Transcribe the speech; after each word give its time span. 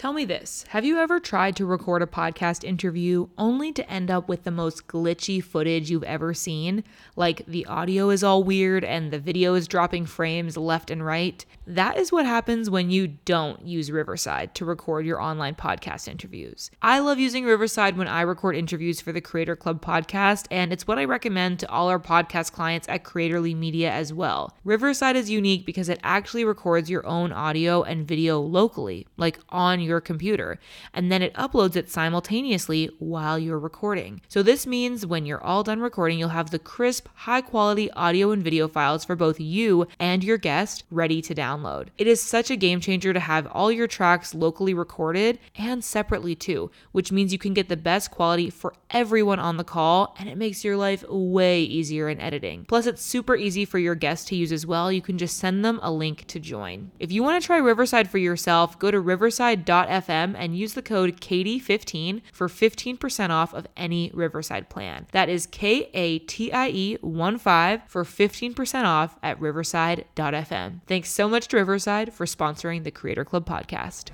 Tell 0.00 0.14
me 0.14 0.24
this 0.24 0.64
Have 0.70 0.86
you 0.86 0.96
ever 0.96 1.20
tried 1.20 1.56
to 1.56 1.66
record 1.66 2.00
a 2.00 2.06
podcast 2.06 2.64
interview 2.64 3.28
only 3.36 3.70
to 3.72 3.90
end 3.90 4.10
up 4.10 4.30
with 4.30 4.44
the 4.44 4.50
most 4.50 4.86
glitchy 4.86 5.44
footage 5.44 5.90
you've 5.90 6.04
ever 6.04 6.32
seen? 6.32 6.84
Like 7.16 7.44
the 7.44 7.66
audio 7.66 8.08
is 8.08 8.24
all 8.24 8.42
weird 8.42 8.82
and 8.82 9.10
the 9.10 9.18
video 9.18 9.52
is 9.52 9.68
dropping 9.68 10.06
frames 10.06 10.56
left 10.56 10.90
and 10.90 11.04
right? 11.04 11.44
That 11.66 11.98
is 11.98 12.10
what 12.10 12.24
happens 12.24 12.70
when 12.70 12.90
you 12.90 13.08
don't 13.26 13.66
use 13.66 13.92
Riverside 13.92 14.54
to 14.54 14.64
record 14.64 15.04
your 15.04 15.20
online 15.20 15.54
podcast 15.54 16.08
interviews. 16.08 16.70
I 16.80 17.00
love 17.00 17.18
using 17.18 17.44
Riverside 17.44 17.98
when 17.98 18.08
I 18.08 18.22
record 18.22 18.56
interviews 18.56 19.02
for 19.02 19.12
the 19.12 19.20
Creator 19.20 19.56
Club 19.56 19.84
podcast, 19.84 20.46
and 20.50 20.72
it's 20.72 20.88
what 20.88 20.98
I 20.98 21.04
recommend 21.04 21.60
to 21.60 21.70
all 21.70 21.88
our 21.88 22.00
podcast 22.00 22.52
clients 22.52 22.88
at 22.88 23.04
Creatorly 23.04 23.54
Media 23.54 23.92
as 23.92 24.14
well. 24.14 24.56
Riverside 24.64 25.14
is 25.14 25.30
unique 25.30 25.66
because 25.66 25.90
it 25.90 26.00
actually 26.02 26.44
records 26.44 26.88
your 26.88 27.06
own 27.06 27.32
audio 27.32 27.82
and 27.82 28.08
video 28.08 28.40
locally, 28.40 29.06
like 29.18 29.38
on 29.50 29.80
your 29.80 29.89
your 29.90 30.00
computer, 30.00 30.58
and 30.94 31.10
then 31.10 31.20
it 31.20 31.34
uploads 31.34 31.76
it 31.76 31.90
simultaneously 31.90 32.88
while 32.98 33.38
you're 33.38 33.58
recording. 33.58 34.22
So 34.28 34.42
this 34.42 34.66
means 34.66 35.04
when 35.04 35.26
you're 35.26 35.42
all 35.42 35.64
done 35.64 35.80
recording, 35.80 36.18
you'll 36.18 36.28
have 36.30 36.50
the 36.50 36.58
crisp, 36.58 37.08
high 37.14 37.40
quality 37.40 37.90
audio 37.90 38.30
and 38.30 38.42
video 38.42 38.68
files 38.68 39.04
for 39.04 39.16
both 39.16 39.40
you 39.40 39.86
and 39.98 40.22
your 40.22 40.38
guest 40.38 40.84
ready 40.90 41.20
to 41.22 41.34
download. 41.34 41.88
It 41.98 42.06
is 42.06 42.22
such 42.22 42.50
a 42.50 42.56
game 42.56 42.80
changer 42.80 43.12
to 43.12 43.20
have 43.20 43.48
all 43.48 43.72
your 43.72 43.88
tracks 43.88 44.34
locally 44.34 44.72
recorded 44.72 45.38
and 45.56 45.84
separately 45.84 46.36
too, 46.36 46.70
which 46.92 47.12
means 47.12 47.32
you 47.32 47.38
can 47.38 47.52
get 47.52 47.68
the 47.68 47.76
best 47.76 48.10
quality 48.12 48.48
for 48.48 48.74
everyone 48.90 49.40
on 49.40 49.56
the 49.56 49.64
call 49.64 50.14
and 50.18 50.28
it 50.28 50.38
makes 50.38 50.64
your 50.64 50.76
life 50.76 51.04
way 51.08 51.62
easier 51.62 52.08
in 52.08 52.20
editing. 52.20 52.64
Plus, 52.68 52.86
it's 52.86 53.02
super 53.02 53.34
easy 53.34 53.64
for 53.64 53.78
your 53.80 53.96
guests 53.96 54.28
to 54.28 54.36
use 54.36 54.52
as 54.52 54.64
well. 54.64 54.92
You 54.92 55.02
can 55.02 55.18
just 55.18 55.36
send 55.36 55.64
them 55.64 55.80
a 55.82 55.90
link 55.90 56.26
to 56.28 56.38
join. 56.38 56.92
If 57.00 57.10
you 57.10 57.22
want 57.22 57.42
to 57.42 57.46
try 57.46 57.58
Riverside 57.58 58.08
for 58.08 58.18
yourself, 58.18 58.78
go 58.78 58.90
to 58.90 59.00
riverside.com 59.00 59.69
Anchor.fm 59.70 60.34
and 60.36 60.56
use 60.56 60.74
the 60.74 60.82
code 60.82 61.20
KATIE15 61.20 62.22
for 62.32 62.48
15% 62.48 63.30
off 63.30 63.54
of 63.54 63.66
any 63.76 64.10
Riverside 64.12 64.68
plan. 64.68 65.06
That 65.12 65.28
is 65.28 65.46
K 65.46 65.90
A 65.94 66.18
T 66.20 66.52
I 66.52 66.68
E 66.68 66.98
1 67.00 67.38
5 67.38 67.82
for 67.86 68.04
15% 68.04 68.84
off 68.84 69.18
at 69.22 69.40
riverside.fm. 69.40 70.80
Thanks 70.86 71.10
so 71.10 71.28
much 71.28 71.48
to 71.48 71.56
Riverside 71.56 72.12
for 72.12 72.26
sponsoring 72.26 72.84
the 72.84 72.90
Creator 72.90 73.24
Club 73.24 73.46
podcast. 73.46 74.10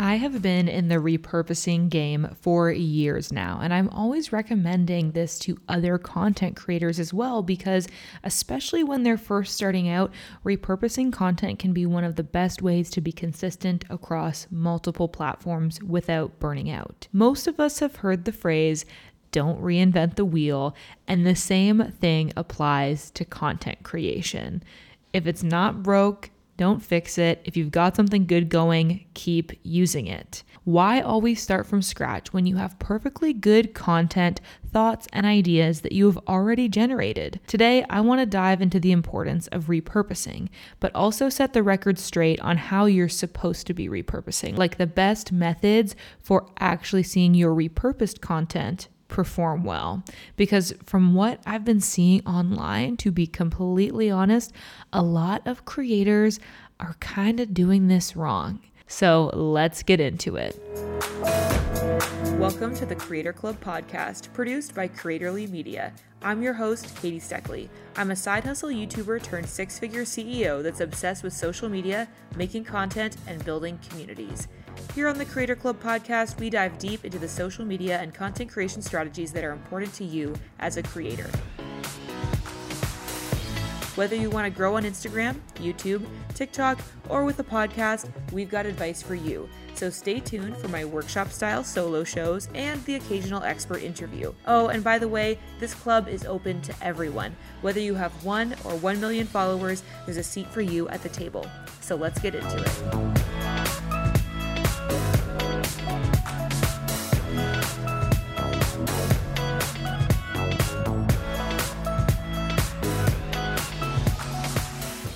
I 0.00 0.14
have 0.14 0.40
been 0.40 0.68
in 0.68 0.86
the 0.86 0.96
repurposing 0.96 1.88
game 1.88 2.36
for 2.40 2.70
years 2.70 3.32
now, 3.32 3.58
and 3.60 3.74
I'm 3.74 3.88
always 3.88 4.32
recommending 4.32 5.10
this 5.10 5.40
to 5.40 5.58
other 5.68 5.98
content 5.98 6.54
creators 6.54 7.00
as 7.00 7.12
well 7.12 7.42
because, 7.42 7.88
especially 8.22 8.84
when 8.84 9.02
they're 9.02 9.18
first 9.18 9.56
starting 9.56 9.88
out, 9.88 10.12
repurposing 10.44 11.12
content 11.12 11.58
can 11.58 11.72
be 11.72 11.84
one 11.84 12.04
of 12.04 12.14
the 12.14 12.22
best 12.22 12.62
ways 12.62 12.90
to 12.90 13.00
be 13.00 13.10
consistent 13.10 13.84
across 13.90 14.46
multiple 14.52 15.08
platforms 15.08 15.82
without 15.82 16.38
burning 16.38 16.70
out. 16.70 17.08
Most 17.12 17.48
of 17.48 17.58
us 17.58 17.80
have 17.80 17.96
heard 17.96 18.24
the 18.24 18.30
phrase, 18.30 18.84
don't 19.32 19.60
reinvent 19.60 20.14
the 20.14 20.24
wheel, 20.24 20.76
and 21.08 21.26
the 21.26 21.34
same 21.34 21.90
thing 21.90 22.32
applies 22.36 23.10
to 23.10 23.24
content 23.24 23.82
creation. 23.82 24.62
If 25.12 25.26
it's 25.26 25.42
not 25.42 25.82
broke, 25.82 26.30
don't 26.58 26.82
fix 26.82 27.18
it. 27.18 27.40
If 27.44 27.56
you've 27.56 27.70
got 27.70 27.94
something 27.94 28.26
good 28.26 28.48
going, 28.48 29.06
keep 29.14 29.52
using 29.62 30.08
it. 30.08 30.42
Why 30.64 31.00
always 31.00 31.40
start 31.40 31.66
from 31.66 31.80
scratch 31.80 32.32
when 32.32 32.46
you 32.46 32.56
have 32.56 32.78
perfectly 32.80 33.32
good 33.32 33.74
content, 33.74 34.40
thoughts, 34.70 35.06
and 35.12 35.24
ideas 35.24 35.80
that 35.82 35.92
you 35.92 36.06
have 36.06 36.18
already 36.26 36.68
generated? 36.68 37.40
Today, 37.46 37.86
I 37.88 38.00
want 38.00 38.20
to 38.20 38.26
dive 38.26 38.60
into 38.60 38.80
the 38.80 38.92
importance 38.92 39.46
of 39.46 39.66
repurposing, 39.66 40.48
but 40.80 40.94
also 40.96 41.28
set 41.28 41.52
the 41.52 41.62
record 41.62 41.96
straight 41.96 42.40
on 42.40 42.56
how 42.56 42.86
you're 42.86 43.08
supposed 43.08 43.68
to 43.68 43.72
be 43.72 43.88
repurposing, 43.88 44.58
like 44.58 44.78
the 44.78 44.86
best 44.86 45.30
methods 45.30 45.94
for 46.20 46.50
actually 46.58 47.04
seeing 47.04 47.34
your 47.34 47.54
repurposed 47.54 48.20
content 48.20 48.88
perform 49.08 49.64
well. 49.64 50.04
Because 50.36 50.72
from 50.84 51.14
what 51.14 51.40
I've 51.44 51.64
been 51.64 51.80
seeing 51.80 52.24
online, 52.26 52.96
to 52.98 53.10
be 53.10 53.26
completely 53.26 54.10
honest, 54.10 54.52
a 54.92 55.02
lot 55.02 55.42
of 55.46 55.64
creators 55.64 56.38
are 56.78 56.94
kind 57.00 57.40
of 57.40 57.52
doing 57.52 57.88
this 57.88 58.14
wrong. 58.14 58.60
So 58.86 59.30
let's 59.34 59.82
get 59.82 60.00
into 60.00 60.36
it. 60.36 60.58
Welcome 62.38 62.74
to 62.76 62.86
the 62.86 62.94
Creator 62.94 63.32
Club 63.32 63.60
podcast, 63.60 64.32
produced 64.32 64.74
by 64.74 64.88
Creatorly 64.88 65.50
Media. 65.50 65.92
I'm 66.22 66.40
your 66.40 66.54
host, 66.54 66.96
Katie 67.02 67.20
Steckly. 67.20 67.68
I'm 67.96 68.10
a 68.12 68.16
side 68.16 68.44
hustle 68.44 68.70
YouTuber 68.70 69.22
turned 69.22 69.48
six 69.48 69.78
figure 69.78 70.04
CEO 70.04 70.62
that's 70.62 70.80
obsessed 70.80 71.22
with 71.22 71.32
social 71.32 71.68
media, 71.68 72.08
making 72.36 72.64
content, 72.64 73.16
and 73.26 73.44
building 73.44 73.78
communities. 73.88 74.48
Here 74.94 75.08
on 75.08 75.18
the 75.18 75.24
Creator 75.24 75.56
Club 75.56 75.80
podcast, 75.82 76.38
we 76.38 76.50
dive 76.50 76.78
deep 76.78 77.04
into 77.04 77.18
the 77.18 77.28
social 77.28 77.64
media 77.64 77.98
and 77.98 78.12
content 78.12 78.50
creation 78.50 78.82
strategies 78.82 79.32
that 79.32 79.44
are 79.44 79.52
important 79.52 79.94
to 79.94 80.04
you 80.04 80.34
as 80.58 80.76
a 80.76 80.82
creator. 80.82 81.30
Whether 83.94 84.14
you 84.14 84.30
want 84.30 84.44
to 84.44 84.50
grow 84.50 84.76
on 84.76 84.84
Instagram, 84.84 85.40
YouTube, 85.56 86.06
TikTok, 86.34 86.78
or 87.08 87.24
with 87.24 87.40
a 87.40 87.44
podcast, 87.44 88.08
we've 88.32 88.48
got 88.48 88.64
advice 88.64 89.02
for 89.02 89.16
you. 89.16 89.48
So 89.74 89.90
stay 89.90 90.20
tuned 90.20 90.56
for 90.56 90.68
my 90.68 90.84
workshop 90.84 91.30
style 91.30 91.64
solo 91.64 92.04
shows 92.04 92.48
and 92.54 92.84
the 92.84 92.94
occasional 92.94 93.42
expert 93.42 93.82
interview. 93.82 94.32
Oh, 94.46 94.68
and 94.68 94.84
by 94.84 94.98
the 94.98 95.08
way, 95.08 95.38
this 95.58 95.74
club 95.74 96.06
is 96.06 96.24
open 96.24 96.60
to 96.62 96.74
everyone. 96.80 97.34
Whether 97.60 97.80
you 97.80 97.94
have 97.94 98.12
one 98.24 98.54
or 98.64 98.76
one 98.76 99.00
million 99.00 99.26
followers, 99.26 99.82
there's 100.04 100.16
a 100.16 100.22
seat 100.22 100.48
for 100.48 100.60
you 100.60 100.88
at 100.90 101.02
the 101.02 101.08
table. 101.08 101.44
So 101.80 101.96
let's 101.96 102.20
get 102.20 102.34
into 102.34 102.62
it. 102.62 103.37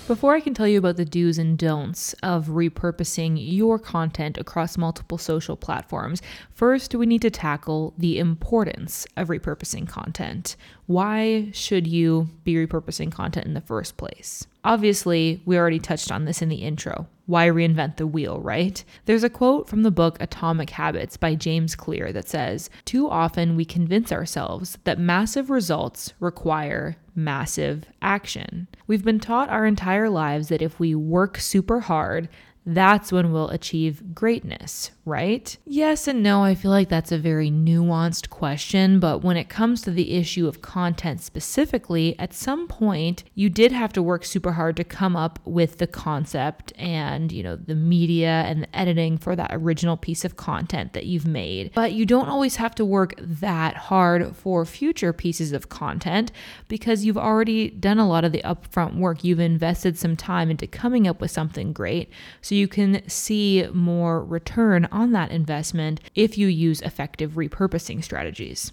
Before 0.09 0.35
I 0.35 0.41
can 0.41 0.53
tell 0.53 0.67
you 0.67 0.79
about 0.79 0.97
the 0.97 1.05
do's 1.05 1.39
and 1.39 1.57
don'ts 1.57 2.13
of 2.25 2.49
repurposing 2.49 3.37
your 3.39 3.79
content 3.79 4.37
across 4.37 4.77
multiple 4.77 5.17
social 5.17 5.57
platforms, 5.57 6.21
first 6.51 6.95
we 6.95 7.07
need 7.07 7.23
to 7.23 7.31
tackle 7.31 7.95
the 7.97 8.19
importance 8.19 9.07
of 9.17 9.29
repurposing 9.29 9.89
content. 9.89 10.57
Why 10.87 11.51
should 11.53 11.87
you 11.87 12.29
be 12.43 12.55
repurposing 12.55 13.13
content 13.13 13.47
in 13.47 13.55
the 13.55 13.61
first 13.61 13.97
place? 13.97 14.47
Obviously, 14.65 15.43
we 15.45 15.59
already 15.59 15.81
touched 15.81 16.13
on 16.13 16.25
this 16.25 16.41
in 16.41 16.49
the 16.49 16.63
intro. 16.63 17.09
Why 17.27 17.49
reinvent 17.49 17.97
the 17.97 18.07
wheel, 18.07 18.41
right? 18.41 18.83
There's 19.07 19.25
a 19.25 19.31
quote 19.31 19.69
from 19.69 19.83
the 19.83 19.91
book 19.91 20.17
Atomic 20.21 20.71
Habits 20.71 21.17
by 21.17 21.35
James 21.35 21.75
Clear 21.75 22.13
that 22.13 22.29
says 22.29 22.71
Too 22.85 23.09
often 23.09 23.57
we 23.57 23.65
convince 23.65 24.13
ourselves 24.13 24.79
that 24.85 24.99
massive 24.99 25.51
results 25.51 26.13
require 26.21 26.97
massive 27.15 27.87
action. 28.01 28.69
We've 28.87 29.05
been 29.05 29.21
taught 29.21 29.51
our 29.51 29.67
entire 29.67 30.09
lives 30.09 30.49
that 30.49 30.63
if 30.63 30.79
we 30.79 30.95
work 30.95 31.39
super 31.39 31.81
hard, 31.81 32.29
that's 32.65 33.11
when 33.11 33.33
we'll 33.33 33.49
achieve 33.49 34.15
greatness, 34.15 34.93
right? 35.05 35.57
Yes 35.67 36.07
and 36.07 36.23
no. 36.23 36.45
I 36.45 36.55
feel 36.55 36.71
like 36.71 36.89
that's 36.89 37.11
a 37.11 37.19
very 37.19 37.51
nuanced 37.51 38.31
question, 38.31 39.01
but 39.01 39.23
when 39.23 39.37
it 39.37 39.49
comes 39.49 39.83
to 39.83 39.91
the 39.91 40.13
issue 40.15 40.47
of 40.47 40.63
content 40.63 41.21
specifically, 41.21 42.17
at 42.19 42.33
some 42.33 42.69
point 42.69 43.25
you 43.35 43.51
did 43.51 43.73
have 43.73 43.93
to 43.95 44.03
work 44.03 44.25
super 44.25 44.53
hard 44.53 44.77
to 44.77 44.85
come 44.85 45.17
up 45.17 45.41
with 45.45 45.79
the 45.79 45.87
concept 45.87 46.73
and, 46.79 47.33
you 47.33 47.43
know, 47.43 47.57
the 47.57 47.75
media 47.75 48.45
and 48.47 48.63
the 48.63 48.77
editing 48.77 49.19
for 49.19 49.35
that 49.35 49.51
original 49.53 49.97
piece 49.97 50.25
of 50.25 50.37
content 50.37 50.93
that 50.93 51.07
you've 51.07 51.27
made. 51.27 51.73
But 51.75 51.93
you 51.93 52.07
don't 52.07 52.29
always 52.29 52.57
have 52.57 52.75
to 52.77 52.85
work 52.85 53.15
that 53.19 53.75
hard 53.77 54.37
for 54.37 54.65
future 54.65 55.13
pieces 55.13 55.53
of 55.53 55.69
content 55.69 56.31
because 56.69 57.05
you've 57.05 57.19
already 57.19 57.71
done 57.71 57.99
a 57.99 58.09
lot 58.09 58.25
of 58.25 58.33
the 58.33 58.43
upfront 58.43 58.97
work. 58.97 59.25
You've 59.25 59.41
invested 59.41 59.99
some 59.99 60.17
time 60.17 60.51
into 60.51 60.67
coming 60.67 61.09
up 61.09 61.21
with 61.21 61.31
something 61.31 61.73
great. 61.73 62.11
So 62.41 62.52
so 62.53 62.57
you 62.57 62.69
can 62.69 63.03
see 63.09 63.67
more 63.73 64.23
return 64.23 64.85
on 64.93 65.13
that 65.13 65.31
investment 65.31 66.03
if 66.15 66.37
you 66.37 66.49
use 66.49 66.83
effective 66.83 67.31
repurposing 67.31 68.05
strategies. 68.05 68.73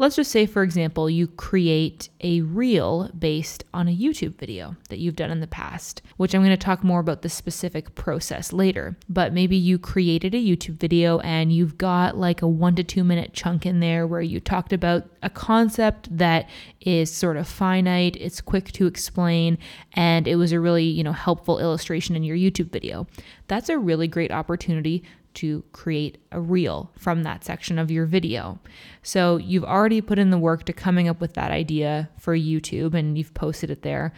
Let's 0.00 0.14
just 0.14 0.30
say, 0.30 0.46
for 0.46 0.62
example, 0.62 1.10
you 1.10 1.26
create 1.26 2.08
a 2.20 2.40
reel 2.42 3.10
based 3.18 3.64
on 3.74 3.88
a 3.88 3.96
YouTube 3.96 4.36
video 4.36 4.76
that 4.90 5.00
you've 5.00 5.16
done 5.16 5.32
in 5.32 5.40
the 5.40 5.48
past, 5.48 6.02
which 6.18 6.36
I'm 6.36 6.42
going 6.42 6.50
to 6.50 6.56
talk 6.56 6.84
more 6.84 7.00
about 7.00 7.22
the 7.22 7.28
specific 7.28 7.96
process 7.96 8.52
later. 8.52 8.96
But 9.08 9.32
maybe 9.32 9.56
you 9.56 9.76
created 9.76 10.36
a 10.36 10.38
YouTube 10.38 10.76
video 10.76 11.18
and 11.18 11.52
you've 11.52 11.78
got 11.78 12.16
like 12.16 12.42
a 12.42 12.46
one 12.46 12.76
to 12.76 12.84
two 12.84 13.02
minute 13.02 13.32
chunk 13.32 13.66
in 13.66 13.80
there 13.80 14.06
where 14.06 14.22
you 14.22 14.38
talked 14.38 14.72
about 14.72 15.08
a 15.24 15.30
concept 15.30 16.16
that 16.16 16.48
is 16.80 17.12
sort 17.12 17.36
of 17.36 17.48
finite, 17.48 18.16
it's 18.20 18.40
quick 18.40 18.70
to 18.70 18.86
explain, 18.86 19.58
and 19.94 20.28
it 20.28 20.36
was 20.36 20.52
a 20.52 20.60
really, 20.60 20.84
you 20.84 21.02
know, 21.02 21.10
helpful 21.10 21.58
illustration 21.58 22.14
in 22.14 22.22
your 22.22 22.36
YouTube 22.36 22.70
video. 22.70 23.08
That's 23.48 23.68
a 23.68 23.76
really 23.76 24.06
great 24.06 24.30
opportunity 24.30 25.02
to 25.40 25.62
create 25.72 26.18
a 26.32 26.40
reel 26.40 26.90
from 26.96 27.22
that 27.22 27.44
section 27.44 27.78
of 27.78 27.90
your 27.90 28.06
video. 28.06 28.58
So 29.02 29.36
you've 29.36 29.64
already 29.64 30.00
put 30.00 30.18
in 30.18 30.30
the 30.30 30.38
work 30.38 30.64
to 30.64 30.72
coming 30.72 31.08
up 31.08 31.20
with 31.20 31.34
that 31.34 31.50
idea 31.50 32.08
for 32.18 32.36
YouTube 32.36 32.94
and 32.94 33.16
you've 33.18 33.34
posted 33.34 33.70
it 33.70 33.82
there. 33.82 34.12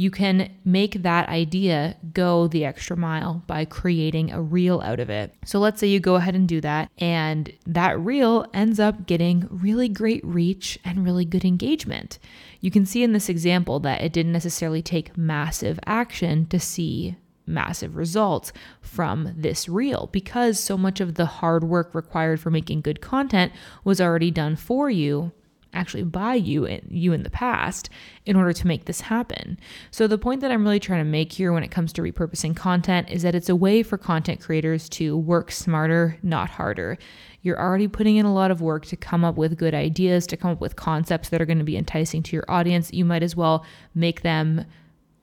you 0.00 0.10
can 0.10 0.50
make 0.64 1.02
that 1.02 1.28
idea 1.28 1.94
go 2.14 2.48
the 2.48 2.64
extra 2.64 2.96
mile 2.96 3.42
by 3.46 3.66
creating 3.66 4.30
a 4.30 4.40
reel 4.40 4.80
out 4.80 4.98
of 4.98 5.10
it. 5.10 5.34
So 5.44 5.58
let's 5.58 5.78
say 5.78 5.88
you 5.88 6.00
go 6.00 6.14
ahead 6.14 6.34
and 6.34 6.48
do 6.48 6.58
that, 6.62 6.90
and 6.96 7.52
that 7.66 8.00
reel 8.00 8.46
ends 8.54 8.80
up 8.80 9.06
getting 9.06 9.46
really 9.50 9.90
great 9.90 10.24
reach 10.24 10.78
and 10.86 11.04
really 11.04 11.26
good 11.26 11.44
engagement. 11.44 12.18
You 12.62 12.70
can 12.70 12.86
see 12.86 13.02
in 13.02 13.12
this 13.12 13.28
example 13.28 13.78
that 13.80 14.00
it 14.00 14.14
didn't 14.14 14.32
necessarily 14.32 14.80
take 14.80 15.18
massive 15.18 15.78
action 15.84 16.46
to 16.46 16.58
see 16.58 17.16
massive 17.50 17.96
results 17.96 18.52
from 18.80 19.32
this 19.36 19.68
reel 19.68 20.08
because 20.12 20.58
so 20.58 20.78
much 20.78 21.00
of 21.00 21.14
the 21.14 21.26
hard 21.26 21.64
work 21.64 21.94
required 21.94 22.40
for 22.40 22.50
making 22.50 22.80
good 22.80 23.00
content 23.00 23.52
was 23.84 24.00
already 24.00 24.30
done 24.30 24.56
for 24.56 24.88
you 24.88 25.32
actually 25.72 26.02
by 26.02 26.34
you 26.34 26.66
you 26.88 27.12
in 27.12 27.22
the 27.22 27.30
past 27.30 27.88
in 28.26 28.36
order 28.36 28.52
to 28.52 28.66
make 28.66 28.84
this 28.84 29.02
happen. 29.02 29.58
So 29.90 30.06
the 30.06 30.18
point 30.18 30.40
that 30.40 30.50
I'm 30.50 30.64
really 30.64 30.80
trying 30.80 31.00
to 31.00 31.10
make 31.10 31.32
here 31.32 31.52
when 31.52 31.62
it 31.62 31.70
comes 31.70 31.92
to 31.94 32.02
repurposing 32.02 32.56
content 32.56 33.10
is 33.10 33.22
that 33.22 33.34
it's 33.34 33.48
a 33.48 33.56
way 33.56 33.82
for 33.82 33.98
content 33.98 34.40
creators 34.40 34.88
to 34.90 35.16
work 35.16 35.50
smarter, 35.52 36.18
not 36.22 36.50
harder. 36.50 36.98
You're 37.42 37.60
already 37.60 37.88
putting 37.88 38.16
in 38.16 38.26
a 38.26 38.34
lot 38.34 38.50
of 38.50 38.60
work 38.60 38.84
to 38.86 38.96
come 38.96 39.24
up 39.24 39.36
with 39.36 39.56
good 39.56 39.74
ideas, 39.74 40.26
to 40.28 40.36
come 40.36 40.50
up 40.50 40.60
with 40.60 40.76
concepts 40.76 41.30
that 41.30 41.40
are 41.40 41.46
going 41.46 41.58
to 41.58 41.64
be 41.64 41.76
enticing 41.76 42.22
to 42.24 42.36
your 42.36 42.44
audience. 42.48 42.92
You 42.92 43.04
might 43.04 43.22
as 43.22 43.34
well 43.34 43.64
make 43.94 44.22
them 44.22 44.66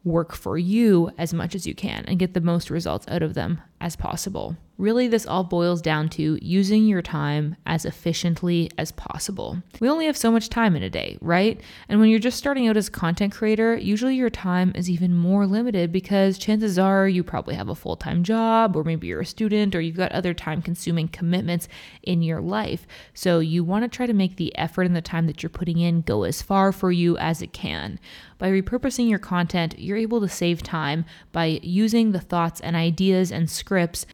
work 0.07 0.33
for 0.33 0.57
you 0.57 1.11
as 1.17 1.33
much 1.33 1.53
as 1.53 1.67
you 1.67 1.75
can 1.75 2.05
and 2.05 2.17
get 2.19 2.33
the 2.33 2.41
most 2.41 2.69
results 2.69 3.07
out 3.07 3.21
of 3.21 3.33
them 3.33 3.61
as 3.79 3.95
possible. 3.95 4.57
Really, 4.77 5.07
this 5.07 5.25
all 5.25 5.43
boils 5.43 5.81
down 5.81 6.07
to 6.09 6.37
using 6.39 6.85
your 6.85 7.01
time 7.01 7.55
as 7.65 7.83
efficiently 7.83 8.69
as 8.77 8.91
possible. 8.91 9.57
We 9.79 9.89
only 9.89 10.05
have 10.05 10.15
so 10.15 10.31
much 10.31 10.49
time 10.49 10.75
in 10.75 10.83
a 10.83 10.89
day, 10.89 11.17
right? 11.19 11.59
And 11.89 11.99
when 11.99 12.09
you're 12.09 12.19
just 12.19 12.37
starting 12.37 12.67
out 12.67 12.77
as 12.77 12.87
a 12.87 12.91
content 12.91 13.33
creator, 13.33 13.75
usually 13.75 14.15
your 14.15 14.29
time 14.29 14.71
is 14.75 14.87
even 14.87 15.15
more 15.15 15.47
limited 15.47 15.91
because 15.91 16.37
chances 16.37 16.77
are 16.77 17.07
you 17.07 17.23
probably 17.23 17.55
have 17.55 17.69
a 17.69 17.75
full 17.75 17.95
time 17.95 18.23
job, 18.23 18.75
or 18.75 18.83
maybe 18.83 19.07
you're 19.07 19.21
a 19.21 19.25
student, 19.25 19.73
or 19.73 19.81
you've 19.81 19.97
got 19.97 20.11
other 20.11 20.35
time 20.35 20.61
consuming 20.61 21.07
commitments 21.07 21.67
in 22.03 22.21
your 22.21 22.39
life. 22.39 22.85
So 23.15 23.39
you 23.39 23.63
want 23.63 23.83
to 23.83 23.89
try 23.89 24.05
to 24.05 24.13
make 24.13 24.35
the 24.35 24.55
effort 24.59 24.83
and 24.83 24.95
the 24.95 25.01
time 25.01 25.25
that 25.25 25.41
you're 25.41 25.49
putting 25.49 25.79
in 25.79 26.01
go 26.01 26.21
as 26.21 26.43
far 26.43 26.71
for 26.71 26.91
you 26.91 27.17
as 27.17 27.41
it 27.41 27.51
can. 27.51 27.99
By 28.37 28.51
repurposing 28.51 29.09
your 29.09 29.17
content, 29.17 29.79
you're 29.79 29.97
able 29.97 30.21
to 30.21 30.29
save 30.29 30.61
time 30.61 31.05
by 31.31 31.59
using 31.63 32.11
the 32.11 32.19
thoughts 32.19 32.61
and 32.61 32.75
ideas 32.75 33.31
and 33.31 33.49
scripts 33.49 33.66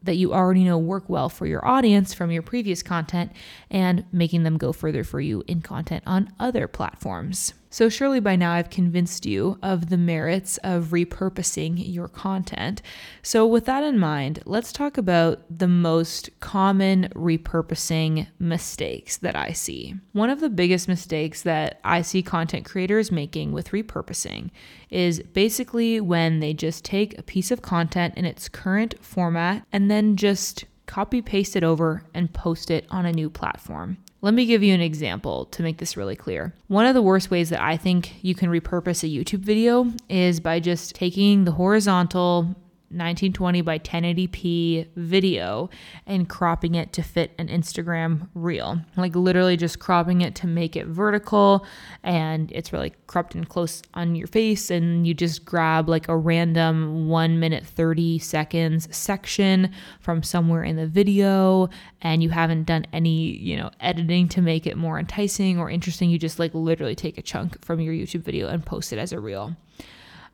that 0.04 0.16
you 0.16 0.34
already 0.34 0.64
know 0.64 0.78
work 0.78 1.08
well 1.08 1.30
for 1.30 1.46
your 1.46 1.66
audience 1.66 2.14
from 2.14 2.32
your 2.32 2.42
previous 2.42 2.82
content 2.82 3.32
and 3.70 4.06
making 4.12 4.44
them 4.44 4.58
go 4.58 4.74
further 4.74 5.04
for 5.04 5.22
you 5.22 5.44
in 5.48 5.62
content 5.62 6.04
on 6.06 6.34
other 6.40 6.68
platforms. 6.68 7.54
So, 7.74 7.90
surely 7.90 8.20
by 8.20 8.36
now 8.36 8.52
I've 8.52 8.70
convinced 8.70 9.26
you 9.26 9.58
of 9.64 9.90
the 9.90 9.98
merits 9.98 10.60
of 10.64 10.90
repurposing 10.90 11.74
your 11.92 12.08
content. 12.08 12.84
So, 13.24 13.48
with 13.48 13.66
that 13.66 13.84
in 13.84 13.98
mind, 13.98 14.44
let's 14.46 14.72
talk 14.72 14.96
about 14.96 15.42
the 15.50 15.68
most 15.68 16.30
common 16.40 17.10
repurposing 17.16 18.28
mistakes 18.38 19.18
that 19.18 19.36
I 19.36 19.54
see. 19.54 19.96
One 20.12 20.30
of 20.30 20.40
the 20.40 20.52
biggest 20.52 20.88
mistakes 20.88 21.42
that 21.42 21.80
I 21.84 22.04
see 22.04 22.22
content 22.22 22.64
creators 22.64 23.12
making 23.12 23.54
with 23.54 23.72
repurposing 23.72 24.52
is 24.92 25.24
basically 25.34 26.00
when 26.00 26.42
they 26.42 26.54
just 26.54 26.86
take 26.86 27.18
a 27.18 27.24
piece 27.24 27.50
of 27.50 27.64
content 27.64 28.14
in 28.16 28.24
its 28.24 28.50
current 28.50 29.04
format 29.04 29.66
and 29.72 29.90
then 29.90 30.16
just 30.16 30.66
copy 30.86 31.24
paste 31.24 31.56
it 31.56 31.64
over 31.64 32.04
and 32.14 32.36
post 32.36 32.70
it 32.70 32.86
on 32.92 33.08
a 33.08 33.12
new 33.12 33.32
platform. 33.32 33.98
Let 34.24 34.34
me 34.34 34.46
give 34.46 34.64
you 34.64 34.74
an 34.74 34.80
example 34.80 35.48
to 35.48 35.64
make 35.64 35.80
this 35.80 35.98
really 35.98 36.16
clear. 36.16 36.54
One 36.68 36.86
of 36.86 36.94
the 36.94 37.02
worst 37.02 37.30
ways 37.30 37.50
that 37.50 37.62
I 37.62 37.76
think 37.76 38.24
you 38.24 38.34
can 38.34 38.50
repurpose 38.50 39.04
a 39.04 39.08
YouTube 39.08 39.42
video 39.42 39.92
is 40.08 40.40
by 40.40 40.62
just 40.62 40.96
taking 40.96 41.44
the 41.44 41.52
horizontal 41.52 42.56
1920 42.94 43.62
by 43.62 43.80
1080p 43.80 44.88
video 44.96 45.70
and 46.06 46.30
cropping 46.30 46.76
it 46.76 46.94
to 46.94 47.02
fit 47.02 47.32
an 47.38 47.48
Instagram 47.48 48.30
reel. 48.34 48.80
Like 48.96 49.16
literally 49.16 49.58
just 49.58 49.80
cropping 49.80 50.22
it 50.22 50.36
to 50.36 50.48
make 50.48 50.76
it 50.76 50.88
vertical 50.88 51.66
and 52.04 52.52
it's 52.52 52.72
really 52.72 52.94
cropped 53.08 53.36
in 53.36 53.46
close 53.46 53.82
on 53.94 54.16
your 54.16 54.28
face 54.28 54.70
and 54.70 55.06
you 55.08 55.14
just 55.14 55.44
grab 55.46 55.90
like 55.90 56.08
a 56.08 56.16
random 56.16 57.08
1 57.10 57.40
minute 57.40 57.66
30 57.66 58.20
seconds 58.20 58.88
section 58.96 59.72
from 60.00 60.24
somewhere 60.24 60.64
in 60.64 60.76
the 60.76 60.88
video 60.88 61.70
and 62.02 62.22
you 62.22 62.30
haven't 62.30 62.64
done 62.64 62.86
any, 62.94 63.38
you 63.38 63.58
know, 63.58 63.72
editing 63.80 64.28
to 64.30 64.42
make 64.42 64.68
it 64.68 64.78
more 64.78 65.00
enticing 65.00 65.60
or 65.60 65.70
interesting. 65.70 66.10
You 66.10 66.20
just 66.20 66.40
like 66.40 66.54
literally 66.54 66.96
take 66.96 67.18
a 67.18 67.22
chunk 67.22 67.64
from 67.64 67.80
your 67.80 67.94
YouTube 67.94 68.24
video 68.24 68.48
and 68.48 68.66
post 68.66 68.94
it 68.94 69.00
as 69.00 69.12
a 69.12 69.20
reel. 69.20 69.56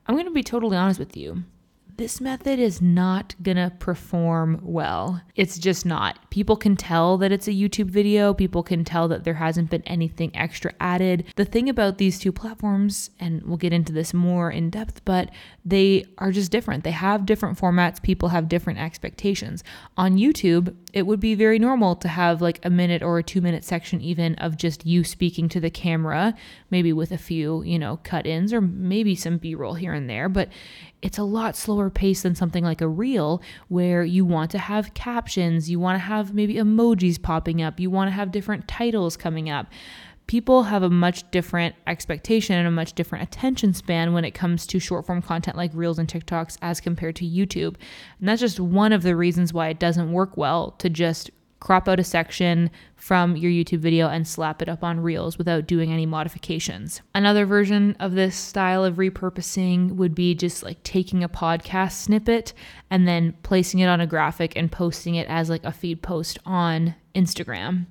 I'm 0.07 0.15
going 0.15 0.25
to 0.25 0.31
be 0.31 0.44
totally 0.44 0.75
honest 0.75 1.00
with 1.00 1.15
you 1.15 1.44
this 2.00 2.22
method 2.22 2.60
is 2.60 2.81
not 2.81 3.36
gonna 3.44 3.74
perform 3.78 4.57
well. 4.63 5.22
It's 5.36 5.60
just 5.60 5.86
not. 5.86 6.18
People 6.30 6.56
can 6.56 6.78
tell 6.78 7.18
that 7.18 7.34
it's 7.34 7.50
a 7.50 7.51
YouTube 7.51 7.90
video, 7.90 8.34
people 8.34 8.63
can 8.63 8.86
tell 8.86 9.10
that 9.10 9.25
there 9.25 9.34
hasn't 9.34 9.69
been 9.69 9.84
anything 9.84 10.34
extra 10.34 10.72
added. 10.80 11.25
The 11.36 11.44
thing 11.44 11.68
about 11.68 11.98
these 11.98 12.18
two 12.18 12.31
platforms, 12.31 13.10
and 13.19 13.44
we'll 13.44 13.57
get 13.57 13.74
into 13.74 13.92
this 13.92 14.13
more 14.13 14.50
in 14.50 14.69
depth, 14.69 15.04
but 15.04 15.30
they 15.66 16.06
are 16.19 16.31
just 16.31 16.54
different. 16.54 16.86
They 16.86 16.92
have 16.92 17.25
different 17.25 17.60
formats, 17.60 18.02
people 18.02 18.30
have 18.30 18.48
different 18.48 18.80
expectations. 18.80 19.62
On 19.98 20.16
YouTube, 20.16 20.74
it 20.94 21.06
would 21.06 21.19
be 21.19 21.36
very 21.36 21.60
normal 21.60 21.98
to 21.98 22.07
have 22.07 22.42
like 22.42 22.63
a 22.63 22.69
minute 22.69 23.04
or 23.04 23.18
a 23.18 23.24
two 23.24 23.42
minute 23.42 23.66
section, 23.66 24.00
even 24.00 24.36
of 24.36 24.56
just 24.56 24.86
you 24.86 25.04
speaking 25.04 25.50
to 25.50 25.60
the 25.60 25.69
camera, 25.69 26.34
maybe 26.72 26.94
with 26.94 27.12
a 27.12 27.18
few, 27.18 27.62
you 27.63 27.78
know, 27.78 28.00
cut 28.06 28.25
ins 28.25 28.54
or 28.54 28.62
maybe 28.62 29.16
some 29.16 29.38
B 29.38 29.54
roll 29.54 29.74
here 29.74 29.94
and 29.94 30.10
there. 30.10 30.30
But 30.30 30.48
it's 31.02 31.18
a 31.18 31.24
lot 31.24 31.56
slower 31.89 32.09
pace 32.09 32.24
than 32.24 32.36
something 32.36 32.63
like 32.63 32.81
a 32.81 32.88
reel 32.88 33.41
where 33.69 34.03
you 34.03 34.25
want 34.25 34.51
to 34.51 34.57
have 34.57 34.94
captions, 34.94 35.69
you 35.69 35.80
want 35.80 35.95
to 35.95 36.00
have 36.00 36.33
maybe 36.33 36.56
emojis 36.56 37.21
popping 37.21 37.62
up, 37.62 37.80
you 37.80 37.89
want 37.89 38.07
to 38.07 38.12
have 38.12 38.31
different 38.31 38.68
titles 38.68 39.18
coming 39.18 39.50
up. 39.50 39.68
People 40.27 40.63
have 40.63 40.83
a 40.83 40.89
much 40.89 41.30
different 41.31 41.75
expectation 41.88 42.56
and 42.56 42.68
a 42.68 42.71
much 42.71 42.94
different 42.94 43.24
attention 43.24 43.74
span 43.74 44.13
when 44.13 44.24
it 44.24 44.36
comes 44.36 44.68
to 44.68 44.80
short 44.80 45.06
form 45.06 45.24
content 45.24 45.57
like 45.57 45.71
Reels 45.74 45.97
and 45.97 46.07
TikToks 46.07 46.57
as 46.62 46.80
compared 46.80 47.15
to 47.15 47.25
YouTube. 47.25 47.75
And 48.19 48.30
that's 48.30 48.42
just 48.42 48.59
one 48.59 48.94
of 48.94 49.01
the 49.01 49.15
reasons 49.15 49.53
why 49.53 49.69
it 49.69 49.80
doesn't 49.80 50.12
work 50.12 50.38
well 50.38 50.75
to 50.77 50.89
just 50.89 51.31
crop 51.59 51.88
out 51.88 52.00
a 52.00 52.03
section 52.03 52.69
from 52.95 53.35
your 53.35 53.51
YouTube 53.51 53.79
video 53.79 54.07
and 54.07 54.27
slap 54.27 54.61
it 54.61 54.69
up 54.69 54.83
on 54.83 55.00
Reels 55.00 55.38
without 55.38 55.67
doing 55.67 55.91
any 55.91 56.06
modifications. 56.06 57.01
Another 57.13 57.45
version 57.45 57.95
of 58.00 58.13
this 58.13 58.35
style 58.35 58.83
of 58.83 58.95
repurposing 58.95 59.95
would 59.95 60.15
be 60.15 60.35
just 60.35 60.63
like 60.63 60.81
taking 60.83 61.23
a 61.23 61.29
podcast 61.29 61.94
snippet 61.94 62.53
and 62.89 63.07
then 63.07 63.35
placing 63.44 63.79
it 63.79 63.88
on 63.88 64.01
a 64.01 64.07
graphic 64.07 64.53
and 64.56 64.71
posting 64.71 65.15
it 65.15 65.27
as 65.27 65.50
like 65.50 65.63
a 65.63 65.71
feed 65.71 66.01
post 66.01 66.39
on 66.45 66.95
Instagram. 67.16 67.85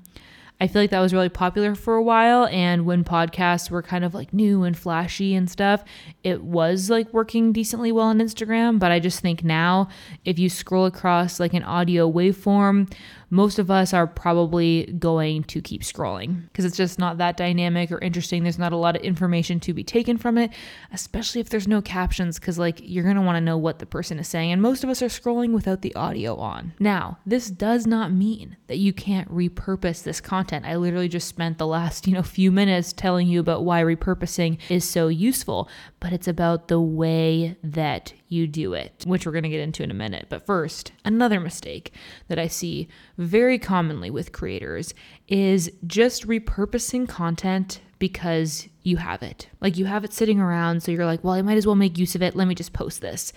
I 0.61 0.67
feel 0.67 0.83
like 0.83 0.91
that 0.91 1.01
was 1.01 1.15
really 1.15 1.29
popular 1.29 1.75
for 1.75 1.95
a 1.95 2.03
while. 2.03 2.47
And 2.47 2.85
when 2.85 3.05
podcasts 3.05 3.71
were 3.71 3.83
kind 3.83 4.05
of 4.05 4.13
like 4.15 4.33
new 4.33 4.65
and 4.65 4.77
flashy 4.77 5.35
and 5.35 5.49
stuff, 5.49 5.85
it 6.25 6.43
was 6.43 6.91
like 6.91 7.13
working 7.15 7.53
decently 7.53 7.93
well 7.93 8.07
on 8.07 8.19
Instagram. 8.19 8.79
But 8.79 8.91
I 8.91 8.99
just 8.99 9.21
think 9.21 9.45
now, 9.45 9.89
if 10.25 10.39
you 10.39 10.49
scroll 10.49 10.87
across 10.87 11.39
like 11.39 11.55
an 11.55 11.63
audio 11.63 12.11
waveform, 12.11 12.93
most 13.31 13.59
of 13.59 13.71
us 13.71 13.93
are 13.93 14.07
probably 14.07 14.87
going 14.99 15.43
to 15.45 15.61
keep 15.61 15.83
scrolling 15.83 16.45
because 16.45 16.65
it's 16.65 16.77
just 16.77 16.99
not 16.99 17.19
that 17.19 17.37
dynamic 17.37 17.93
or 17.93 17.99
interesting. 17.99 18.43
There's 18.43 18.59
not 18.59 18.73
a 18.73 18.77
lot 18.77 18.97
of 18.97 19.03
information 19.03 19.61
to 19.61 19.75
be 19.75 19.85
taken 19.85 20.17
from 20.17 20.39
it, 20.39 20.51
especially 20.93 21.41
if 21.41 21.51
there's 21.51 21.69
no 21.69 21.83
captions 21.83 22.39
because, 22.39 22.59
like, 22.59 22.81
you're 22.83 23.05
going 23.05 23.17
to 23.17 23.23
want 23.23 23.37
to 23.37 23.41
know 23.41 23.59
what 23.59 23.79
the 23.79 23.87
person 23.87 24.19
is 24.19 24.29
saying. 24.29 24.53
And 24.53 24.63
most 24.63 24.85
of 24.85 24.91
us 24.91 25.03
are 25.03 25.07
scrolling 25.07 25.53
without 25.53 25.83
the 25.83 25.95
audio 25.95 26.37
on. 26.37 26.73
Now, 26.79 27.19
this 27.27 27.51
does 27.51 27.87
not 27.87 28.13
mean 28.13 28.57
that 28.67 28.79
you 28.79 28.93
can't 28.93 29.33
repurpose 29.33 30.03
this 30.03 30.21
content. 30.21 30.65
I 30.65 30.77
literally 30.77 31.09
just 31.09 31.29
spent 31.29 31.59
the 31.59 31.67
last, 31.67 32.07
you 32.07 32.15
know, 32.15 32.23
few 32.23 32.51
minutes 32.51 32.93
telling 32.93 33.29
you 33.29 33.41
about 33.41 33.65
why 33.65 33.83
repurposing 33.83 34.59
is 34.69 34.89
so 34.89 35.09
useful, 35.09 35.69
but 36.01 36.13
it's 36.13 36.29
about 36.29 36.69
the 36.69 36.81
way 36.81 37.57
that 37.63 38.13
you 38.29 38.47
do 38.47 38.75
it, 38.75 39.05
which 39.07 39.27
we're 39.27 39.33
going 39.33 39.43
to 39.45 39.49
get 39.49 39.61
into 39.61 39.83
in 39.83 39.91
a 39.91 39.95
minute. 39.95 40.27
But 40.29 40.47
first, 40.47 40.93
another 41.05 41.41
mistake 41.41 41.93
that 42.29 42.39
I 42.39 42.47
see 42.47 42.89
very 43.17 43.59
commonly 43.59 44.11
with 44.11 44.33
creators 44.33 44.95
is 45.29 45.71
just 45.87 46.27
repurposing 46.27 47.09
content 47.09 47.81
because 47.99 48.69
you 48.83 48.97
have 48.97 49.23
it. 49.23 49.49
Like 49.61 49.77
you 49.77 49.87
have 49.87 50.05
it 50.05 50.13
sitting 50.13 50.41
around, 50.41 50.83
so 50.83 50.93
you're 50.93 51.05
like, 51.05 51.25
well, 51.25 51.35
I 51.35 51.43
might 51.43 51.59
as 51.59 51.67
well 51.67 51.75
make 51.75 51.99
use 51.99 52.15
of 52.15 52.23
it. 52.23 52.37
Let 52.37 52.47
me 52.47 52.55
just 52.55 52.73
post 52.73 53.01
this. 53.01 53.33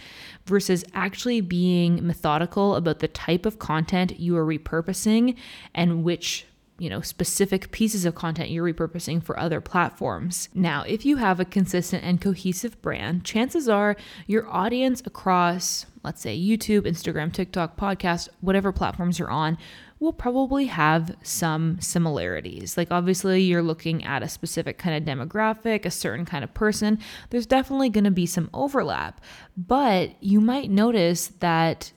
Versus 0.46 0.86
actually 0.94 1.42
being 1.42 2.06
methodical 2.06 2.76
about 2.76 3.00
the 3.00 3.08
type 3.08 3.46
of 3.46 3.60
content 3.60 4.20
you 4.20 4.38
are 4.38 4.46
repurposing 4.46 5.36
and 5.74 6.04
which 6.04 6.46
you 6.82 6.90
know, 6.90 7.02
specific 7.02 7.72
pieces 7.72 8.06
of 8.06 8.16
content 8.16 8.50
you're 8.50 8.66
repurposing 8.66 9.24
for 9.24 9.40
other 9.40 9.62
platforms. 9.62 10.50
Now, 10.56 10.82
if 10.82 11.06
you 11.06 11.18
have 11.18 11.40
a 11.40 11.46
consistent 11.46 12.04
and 12.04 12.20
cohesive 12.20 12.82
brand, 12.82 13.24
chances 13.24 13.70
are 13.70 13.96
your 14.26 14.50
audience 14.50 15.04
across 15.06 15.86
let's 16.04 16.22
say 16.22 16.38
YouTube, 16.38 16.82
Instagram, 16.82 17.32
TikTok, 17.32 17.78
podcast, 17.78 18.30
whatever 18.40 18.72
platforms 18.72 19.20
you're 19.20 19.30
on, 19.30 19.58
will 20.00 20.14
probably 20.14 20.66
have 20.66 21.16
some 21.22 21.80
similarities. 21.80 22.76
Like, 22.76 22.90
obviously, 22.90 23.44
you're 23.44 23.62
looking 23.62 24.04
at 24.04 24.24
a 24.24 24.28
specific 24.28 24.80
kind 24.80 24.98
of 24.98 25.16
demographic, 25.16 25.86
a 25.86 25.92
certain 25.92 26.26
kind 26.26 26.44
of 26.44 26.54
person. 26.56 26.98
There's 27.30 27.46
definitely 27.46 27.90
going 27.90 28.06
to 28.06 28.12
be 28.12 28.26
some 28.26 28.50
overlap, 28.54 29.22
but 29.56 30.16
you 30.20 30.42
might 30.42 30.72
notice 30.72 31.28
that 31.40 31.92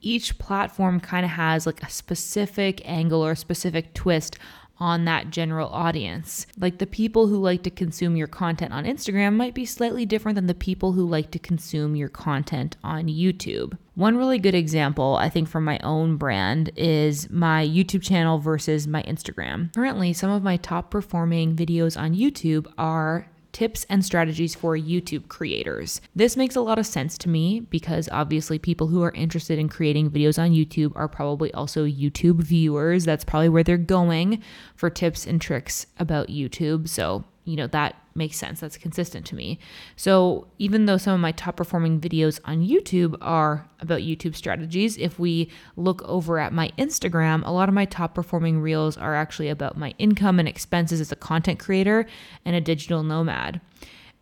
each 0.00 0.38
platform 0.38 1.00
kind 1.00 1.24
of 1.24 1.32
has 1.32 1.66
like 1.66 1.82
a 1.82 1.90
specific 1.90 2.80
angle 2.84 3.24
or 3.24 3.32
a 3.32 3.36
specific 3.36 3.94
twist 3.94 4.38
on 4.80 5.04
that 5.04 5.30
general 5.30 5.68
audience. 5.68 6.46
Like 6.58 6.78
the 6.78 6.86
people 6.86 7.26
who 7.26 7.36
like 7.36 7.62
to 7.64 7.70
consume 7.70 8.16
your 8.16 8.26
content 8.26 8.72
on 8.72 8.86
Instagram 8.86 9.34
might 9.34 9.54
be 9.54 9.66
slightly 9.66 10.06
different 10.06 10.36
than 10.36 10.46
the 10.46 10.54
people 10.54 10.92
who 10.92 11.06
like 11.06 11.30
to 11.32 11.38
consume 11.38 11.94
your 11.94 12.08
content 12.08 12.78
on 12.82 13.04
YouTube. 13.04 13.76
One 13.94 14.16
really 14.16 14.38
good 14.38 14.54
example, 14.54 15.16
I 15.16 15.28
think, 15.28 15.48
from 15.48 15.64
my 15.64 15.78
own 15.80 16.16
brand 16.16 16.70
is 16.76 17.28
my 17.28 17.66
YouTube 17.66 18.02
channel 18.02 18.38
versus 18.38 18.88
my 18.88 19.02
Instagram. 19.02 19.74
Currently, 19.74 20.14
some 20.14 20.30
of 20.30 20.42
my 20.42 20.56
top 20.56 20.90
performing 20.90 21.54
videos 21.54 22.00
on 22.00 22.14
YouTube 22.14 22.72
are 22.78 23.28
tips 23.52 23.84
and 23.88 24.04
strategies 24.04 24.54
for 24.54 24.76
YouTube 24.76 25.28
creators. 25.28 26.00
This 26.14 26.36
makes 26.36 26.56
a 26.56 26.60
lot 26.60 26.78
of 26.78 26.86
sense 26.86 27.18
to 27.18 27.28
me 27.28 27.60
because 27.60 28.08
obviously 28.12 28.58
people 28.58 28.86
who 28.88 29.02
are 29.02 29.12
interested 29.12 29.58
in 29.58 29.68
creating 29.68 30.10
videos 30.10 30.38
on 30.42 30.50
YouTube 30.52 30.92
are 30.94 31.08
probably 31.08 31.52
also 31.54 31.84
YouTube 31.84 32.42
viewers. 32.42 33.04
That's 33.04 33.24
probably 33.24 33.48
where 33.48 33.64
they're 33.64 33.76
going 33.76 34.42
for 34.76 34.90
tips 34.90 35.26
and 35.26 35.40
tricks 35.40 35.86
about 35.98 36.28
YouTube. 36.28 36.88
So 36.88 37.24
you 37.44 37.56
know, 37.56 37.66
that 37.68 37.96
makes 38.14 38.36
sense. 38.36 38.60
That's 38.60 38.76
consistent 38.76 39.26
to 39.26 39.34
me. 39.34 39.58
So, 39.96 40.48
even 40.58 40.86
though 40.86 40.96
some 40.96 41.14
of 41.14 41.20
my 41.20 41.32
top 41.32 41.56
performing 41.56 42.00
videos 42.00 42.40
on 42.44 42.66
YouTube 42.66 43.16
are 43.20 43.68
about 43.80 44.00
YouTube 44.00 44.34
strategies, 44.34 44.96
if 44.96 45.18
we 45.18 45.50
look 45.76 46.02
over 46.02 46.38
at 46.38 46.52
my 46.52 46.70
Instagram, 46.78 47.42
a 47.44 47.52
lot 47.52 47.68
of 47.68 47.74
my 47.74 47.84
top 47.84 48.14
performing 48.14 48.60
reels 48.60 48.96
are 48.96 49.14
actually 49.14 49.48
about 49.48 49.76
my 49.76 49.94
income 49.98 50.38
and 50.38 50.48
expenses 50.48 51.00
as 51.00 51.12
a 51.12 51.16
content 51.16 51.58
creator 51.58 52.06
and 52.44 52.56
a 52.56 52.60
digital 52.60 53.02
nomad. 53.02 53.60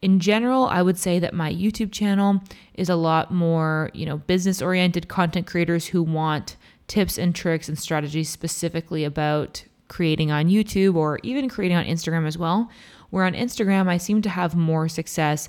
In 0.00 0.20
general, 0.20 0.66
I 0.66 0.82
would 0.82 0.96
say 0.96 1.18
that 1.18 1.34
my 1.34 1.52
YouTube 1.52 1.90
channel 1.90 2.40
is 2.74 2.88
a 2.88 2.94
lot 2.94 3.32
more, 3.32 3.90
you 3.94 4.06
know, 4.06 4.18
business 4.18 4.62
oriented 4.62 5.08
content 5.08 5.46
creators 5.46 5.86
who 5.86 6.02
want 6.02 6.56
tips 6.86 7.18
and 7.18 7.34
tricks 7.34 7.68
and 7.68 7.78
strategies 7.78 8.28
specifically 8.28 9.04
about 9.04 9.64
creating 9.88 10.30
on 10.30 10.48
YouTube 10.48 10.94
or 10.94 11.18
even 11.22 11.48
creating 11.48 11.76
on 11.76 11.84
Instagram 11.84 12.26
as 12.26 12.38
well 12.38 12.70
where 13.10 13.24
on 13.24 13.34
Instagram, 13.34 13.88
I 13.88 13.96
seem 13.96 14.22
to 14.22 14.28
have 14.28 14.54
more 14.54 14.88
success 14.88 15.48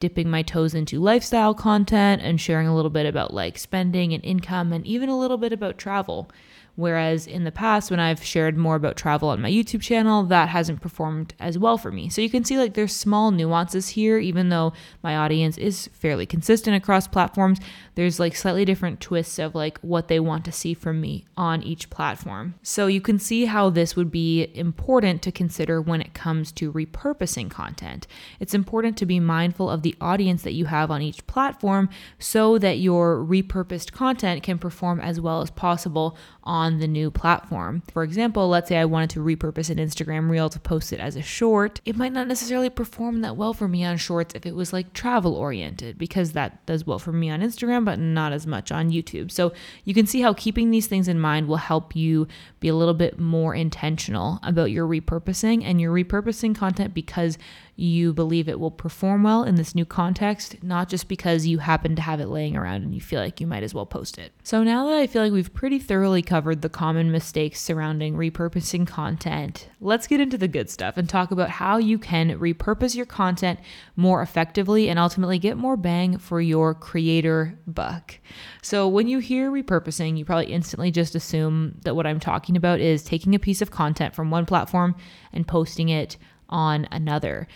dipping 0.00 0.30
my 0.30 0.42
toes 0.42 0.74
into 0.74 1.00
lifestyle 1.00 1.54
content 1.54 2.22
and 2.22 2.40
sharing 2.40 2.68
a 2.68 2.74
little 2.74 2.90
bit 2.90 3.06
about 3.06 3.34
like 3.34 3.58
spending 3.58 4.12
and 4.12 4.24
income 4.24 4.72
and 4.72 4.86
even 4.86 5.08
a 5.08 5.18
little 5.18 5.38
bit 5.38 5.52
about 5.52 5.78
travel. 5.78 6.30
Whereas 6.78 7.26
in 7.26 7.42
the 7.42 7.50
past, 7.50 7.90
when 7.90 7.98
I've 7.98 8.22
shared 8.22 8.56
more 8.56 8.76
about 8.76 8.96
travel 8.96 9.30
on 9.30 9.40
my 9.40 9.50
YouTube 9.50 9.82
channel, 9.82 10.22
that 10.26 10.48
hasn't 10.48 10.80
performed 10.80 11.34
as 11.40 11.58
well 11.58 11.76
for 11.76 11.90
me. 11.90 12.08
So 12.08 12.20
you 12.20 12.30
can 12.30 12.44
see 12.44 12.56
like 12.56 12.74
there's 12.74 12.94
small 12.94 13.32
nuances 13.32 13.88
here, 13.88 14.18
even 14.18 14.48
though 14.48 14.72
my 15.02 15.16
audience 15.16 15.58
is 15.58 15.88
fairly 15.92 16.24
consistent 16.24 16.76
across 16.76 17.08
platforms. 17.08 17.58
There's 17.96 18.20
like 18.20 18.36
slightly 18.36 18.64
different 18.64 19.00
twists 19.00 19.40
of 19.40 19.56
like 19.56 19.80
what 19.80 20.06
they 20.06 20.20
want 20.20 20.44
to 20.44 20.52
see 20.52 20.72
from 20.72 21.00
me 21.00 21.24
on 21.36 21.64
each 21.64 21.90
platform. 21.90 22.54
So 22.62 22.86
you 22.86 23.00
can 23.00 23.18
see 23.18 23.46
how 23.46 23.70
this 23.70 23.96
would 23.96 24.12
be 24.12 24.48
important 24.54 25.20
to 25.22 25.32
consider 25.32 25.82
when 25.82 26.00
it 26.00 26.14
comes 26.14 26.52
to 26.52 26.72
repurposing 26.72 27.50
content. 27.50 28.06
It's 28.38 28.54
important 28.54 28.96
to 28.98 29.06
be 29.06 29.18
mindful 29.18 29.68
of 29.68 29.82
the 29.82 29.96
audience 30.00 30.42
that 30.42 30.54
you 30.54 30.66
have 30.66 30.92
on 30.92 31.02
each 31.02 31.26
platform 31.26 31.88
so 32.20 32.56
that 32.58 32.78
your 32.78 33.16
repurposed 33.16 33.90
content 33.90 34.44
can 34.44 34.60
perform 34.60 35.00
as 35.00 35.20
well 35.20 35.40
as 35.40 35.50
possible 35.50 36.16
on 36.44 36.67
the 36.76 36.86
new 36.86 37.10
platform. 37.10 37.82
For 37.90 38.02
example, 38.02 38.46
let's 38.50 38.68
say 38.68 38.76
I 38.76 38.84
wanted 38.84 39.08
to 39.10 39.20
repurpose 39.20 39.70
an 39.70 39.78
Instagram 39.78 40.28
reel 40.28 40.50
to 40.50 40.60
post 40.60 40.92
it 40.92 41.00
as 41.00 41.16
a 41.16 41.22
short. 41.22 41.80
It 41.86 41.96
might 41.96 42.12
not 42.12 42.28
necessarily 42.28 42.68
perform 42.68 43.22
that 43.22 43.36
well 43.38 43.54
for 43.54 43.66
me 43.66 43.82
on 43.84 43.96
shorts 43.96 44.34
if 44.34 44.44
it 44.44 44.54
was 44.54 44.74
like 44.74 44.92
travel 44.92 45.34
oriented, 45.34 45.96
because 45.96 46.32
that 46.32 46.66
does 46.66 46.86
well 46.86 46.98
for 46.98 47.12
me 47.12 47.30
on 47.30 47.40
Instagram, 47.40 47.86
but 47.86 47.98
not 47.98 48.32
as 48.32 48.46
much 48.46 48.70
on 48.70 48.90
YouTube. 48.90 49.30
So 49.30 49.54
you 49.84 49.94
can 49.94 50.06
see 50.06 50.20
how 50.20 50.34
keeping 50.34 50.70
these 50.70 50.86
things 50.86 51.08
in 51.08 51.18
mind 51.18 51.48
will 51.48 51.56
help 51.56 51.96
you 51.96 52.28
be 52.60 52.68
a 52.68 52.74
little 52.74 52.92
bit 52.92 53.18
more 53.18 53.54
intentional 53.54 54.38
about 54.42 54.70
your 54.70 54.86
repurposing 54.86 55.64
and 55.64 55.80
your 55.80 55.94
repurposing 55.94 56.54
content 56.54 56.92
because 56.92 57.38
you 57.78 58.12
believe 58.12 58.48
it 58.48 58.58
will 58.58 58.72
perform 58.72 59.22
well 59.22 59.44
in 59.44 59.54
this 59.54 59.72
new 59.72 59.84
context, 59.84 60.60
not 60.64 60.88
just 60.88 61.06
because 61.06 61.46
you 61.46 61.58
happen 61.58 61.94
to 61.94 62.02
have 62.02 62.18
it 62.18 62.26
laying 62.26 62.56
around 62.56 62.82
and 62.82 62.92
you 62.92 63.00
feel 63.00 63.20
like 63.20 63.40
you 63.40 63.46
might 63.46 63.62
as 63.62 63.72
well 63.72 63.86
post 63.86 64.18
it. 64.18 64.32
So 64.42 64.64
now 64.64 64.88
that 64.88 64.96
I 64.96 65.06
feel 65.06 65.22
like 65.22 65.30
we've 65.30 65.54
pretty 65.54 65.78
thoroughly 65.78 66.20
covered 66.20 66.60
the 66.60 66.68
common 66.68 67.12
mistakes 67.12 67.60
surrounding 67.60 68.14
repurposing 68.14 68.84
content, 68.84 69.68
let's 69.80 70.08
get 70.08 70.20
into 70.20 70.36
the 70.36 70.48
good 70.48 70.68
stuff 70.68 70.96
and 70.96 71.08
talk 71.08 71.30
about 71.30 71.50
how 71.50 71.76
you 71.76 72.00
can 72.00 72.36
repurpose 72.40 72.96
your 72.96 73.06
content 73.06 73.60
more 73.94 74.22
effectively 74.22 74.88
and 74.88 74.98
ultimately 74.98 75.38
get 75.38 75.56
more 75.56 75.76
bang 75.76 76.18
for 76.18 76.40
your 76.40 76.74
creator 76.74 77.56
buck. 77.68 78.18
So 78.60 78.88
when 78.88 79.06
you 79.06 79.20
hear 79.20 79.52
repurposing, 79.52 80.18
you 80.18 80.24
probably 80.24 80.52
instantly 80.52 80.90
just 80.90 81.14
assume 81.14 81.76
that 81.84 81.94
what 81.94 82.08
I'm 82.08 82.18
talking 82.18 82.56
about 82.56 82.80
is 82.80 83.04
taking 83.04 83.36
a 83.36 83.38
piece 83.38 83.62
of 83.62 83.70
content 83.70 84.16
from 84.16 84.32
one 84.32 84.46
platform 84.46 84.96
and 85.32 85.46
posting 85.46 85.90
it 85.90 86.16
on 86.48 86.88
another. 86.90 87.48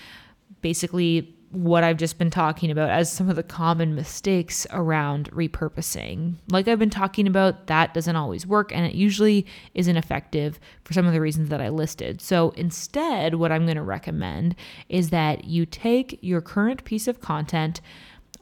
Basically, 0.60 1.34
what 1.52 1.84
I've 1.84 1.98
just 1.98 2.18
been 2.18 2.30
talking 2.30 2.70
about 2.70 2.88
as 2.88 3.12
some 3.12 3.28
of 3.28 3.36
the 3.36 3.42
common 3.42 3.94
mistakes 3.94 4.66
around 4.70 5.30
repurposing. 5.32 6.36
Like 6.50 6.66
I've 6.66 6.78
been 6.78 6.88
talking 6.88 7.26
about, 7.26 7.66
that 7.66 7.92
doesn't 7.92 8.16
always 8.16 8.46
work 8.46 8.74
and 8.74 8.86
it 8.86 8.94
usually 8.94 9.46
isn't 9.74 9.98
effective 9.98 10.58
for 10.82 10.94
some 10.94 11.06
of 11.06 11.12
the 11.12 11.20
reasons 11.20 11.50
that 11.50 11.60
I 11.60 11.68
listed. 11.68 12.22
So 12.22 12.50
instead, 12.56 13.34
what 13.34 13.52
I'm 13.52 13.66
going 13.66 13.76
to 13.76 13.82
recommend 13.82 14.56
is 14.88 15.10
that 15.10 15.44
you 15.44 15.66
take 15.66 16.18
your 16.22 16.40
current 16.40 16.84
piece 16.84 17.06
of 17.06 17.20
content. 17.20 17.82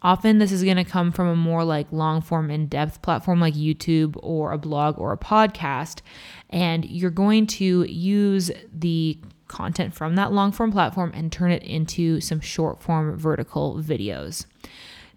Often, 0.03 0.39
this 0.39 0.53
is 0.53 0.63
going 0.65 0.77
to 0.77 0.85
come 0.85 1.13
from 1.13 1.27
a 1.27 1.37
more 1.37 1.65
like 1.65 1.89
long 1.91 2.23
form, 2.23 2.51
in 2.51 2.69
depth 2.69 3.03
platform 3.03 3.41
like 3.41 3.55
YouTube 3.55 4.19
or 4.23 4.53
a 4.53 4.57
blog 4.57 4.99
or 4.99 5.13
a 5.13 5.19
podcast. 5.19 6.01
And 6.49 6.87
you're 6.87 7.11
going 7.11 7.47
to 7.49 7.83
use 7.83 8.51
the 8.73 9.19
content 9.51 9.93
from 9.93 10.15
that 10.15 10.33
long 10.33 10.53
form 10.53 10.73
platform 10.73 11.11
and 11.15 11.31
turn 11.31 11.51
it 11.51 11.63
into 11.65 12.21
some 12.21 12.41
short 12.41 12.81
form 12.81 13.19
vertical 13.19 13.77
videos. 13.83 14.47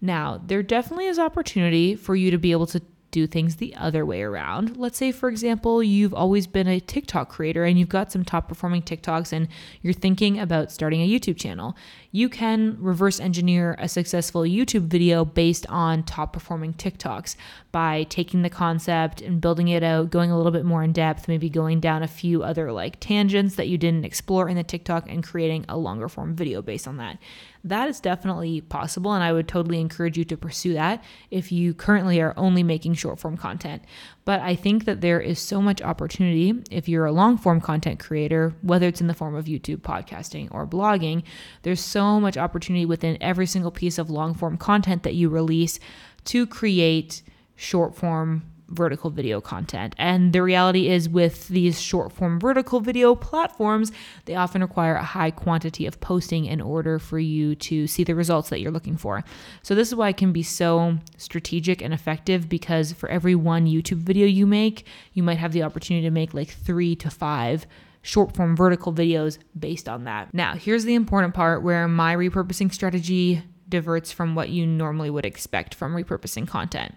Now, 0.00 0.38
there 0.44 0.62
definitely 0.62 1.06
is 1.06 1.18
opportunity 1.18 1.94
for 1.94 2.14
you 2.14 2.30
to 2.30 2.36
be 2.36 2.52
able 2.52 2.66
to 2.66 2.82
do 3.14 3.28
things 3.28 3.56
the 3.56 3.76
other 3.76 4.04
way 4.04 4.22
around. 4.22 4.76
Let's 4.76 4.98
say, 4.98 5.12
for 5.12 5.28
example, 5.28 5.84
you've 5.84 6.12
always 6.12 6.48
been 6.48 6.66
a 6.66 6.80
TikTok 6.80 7.28
creator 7.28 7.62
and 7.62 7.78
you've 7.78 7.88
got 7.88 8.10
some 8.10 8.24
top 8.24 8.48
performing 8.48 8.82
TikToks 8.82 9.32
and 9.32 9.46
you're 9.82 9.92
thinking 9.92 10.40
about 10.40 10.72
starting 10.72 11.00
a 11.00 11.08
YouTube 11.08 11.36
channel. 11.36 11.76
You 12.10 12.28
can 12.28 12.76
reverse 12.80 13.20
engineer 13.20 13.76
a 13.78 13.88
successful 13.88 14.42
YouTube 14.42 14.88
video 14.88 15.24
based 15.24 15.64
on 15.68 16.02
top 16.02 16.32
performing 16.32 16.74
TikToks 16.74 17.36
by 17.74 18.04
taking 18.04 18.42
the 18.42 18.48
concept 18.48 19.20
and 19.20 19.40
building 19.40 19.66
it 19.66 19.82
out, 19.82 20.08
going 20.08 20.30
a 20.30 20.36
little 20.36 20.52
bit 20.52 20.64
more 20.64 20.84
in 20.84 20.92
depth, 20.92 21.26
maybe 21.26 21.50
going 21.50 21.80
down 21.80 22.04
a 22.04 22.06
few 22.06 22.44
other 22.44 22.70
like 22.70 23.00
tangents 23.00 23.56
that 23.56 23.66
you 23.66 23.76
didn't 23.76 24.04
explore 24.04 24.48
in 24.48 24.54
the 24.54 24.62
TikTok 24.62 25.10
and 25.10 25.24
creating 25.24 25.64
a 25.68 25.76
longer 25.76 26.08
form 26.08 26.36
video 26.36 26.62
based 26.62 26.86
on 26.86 26.98
that 26.98 27.18
that 27.64 27.88
is 27.88 27.98
definitely 27.98 28.60
possible. 28.60 29.12
And 29.12 29.24
I 29.24 29.32
would 29.32 29.48
totally 29.48 29.80
encourage 29.80 30.18
you 30.18 30.24
to 30.26 30.36
pursue 30.36 30.74
that 30.74 31.02
if 31.30 31.50
you 31.50 31.72
currently 31.72 32.20
are 32.20 32.34
only 32.36 32.62
making 32.62 32.94
short 32.94 33.18
form 33.18 33.38
content. 33.38 33.82
But 34.26 34.40
I 34.40 34.54
think 34.54 34.84
that 34.84 35.00
there 35.00 35.20
is 35.20 35.38
so 35.38 35.62
much 35.62 35.80
opportunity 35.80 36.62
if 36.70 36.88
you're 36.88 37.06
a 37.06 37.12
long 37.12 37.38
form 37.38 37.60
content 37.60 37.98
creator, 37.98 38.54
whether 38.60 38.86
it's 38.86 39.00
in 39.00 39.06
the 39.06 39.14
form 39.14 39.34
of 39.34 39.46
YouTube, 39.46 39.78
podcasting, 39.78 40.48
or 40.50 40.66
blogging, 40.66 41.22
there's 41.62 41.80
so 41.80 42.20
much 42.20 42.36
opportunity 42.36 42.84
within 42.84 43.16
every 43.20 43.46
single 43.46 43.70
piece 43.70 43.98
of 43.98 44.10
long 44.10 44.34
form 44.34 44.58
content 44.58 45.02
that 45.02 45.14
you 45.14 45.30
release 45.30 45.80
to 46.26 46.46
create 46.46 47.22
short 47.56 47.94
form 47.94 48.42
vertical 48.68 49.10
video 49.10 49.40
content. 49.40 49.94
And 49.98 50.32
the 50.32 50.42
reality 50.42 50.88
is, 50.88 51.08
with 51.08 51.48
these 51.48 51.80
short 51.80 52.12
form 52.12 52.40
vertical 52.40 52.80
video 52.80 53.14
platforms, 53.14 53.92
they 54.24 54.34
often 54.34 54.62
require 54.62 54.96
a 54.96 55.02
high 55.02 55.30
quantity 55.30 55.86
of 55.86 56.00
posting 56.00 56.46
in 56.46 56.60
order 56.60 56.98
for 56.98 57.18
you 57.18 57.54
to 57.56 57.86
see 57.86 58.04
the 58.04 58.14
results 58.14 58.50
that 58.50 58.60
you're 58.60 58.72
looking 58.72 58.96
for. 58.96 59.24
So, 59.62 59.74
this 59.74 59.88
is 59.88 59.94
why 59.94 60.10
it 60.10 60.16
can 60.16 60.32
be 60.32 60.42
so 60.42 60.98
strategic 61.16 61.82
and 61.82 61.94
effective 61.94 62.48
because 62.48 62.92
for 62.92 63.08
every 63.08 63.34
one 63.34 63.66
YouTube 63.66 63.98
video 63.98 64.26
you 64.26 64.46
make, 64.46 64.86
you 65.12 65.22
might 65.22 65.38
have 65.38 65.52
the 65.52 65.62
opportunity 65.62 66.06
to 66.06 66.10
make 66.10 66.34
like 66.34 66.50
three 66.50 66.96
to 66.96 67.10
five 67.10 67.66
short 68.02 68.36
form 68.36 68.54
vertical 68.54 68.92
videos 68.92 69.38
based 69.58 69.88
on 69.88 70.04
that. 70.04 70.32
Now, 70.34 70.54
here's 70.54 70.84
the 70.84 70.94
important 70.94 71.34
part 71.34 71.62
where 71.62 71.88
my 71.88 72.14
repurposing 72.14 72.72
strategy 72.72 73.42
diverts 73.74 74.12
from 74.12 74.36
what 74.36 74.50
you 74.50 74.64
normally 74.64 75.10
would 75.10 75.26
expect 75.26 75.74
from 75.74 75.94
repurposing 75.94 76.46
content. 76.46 76.94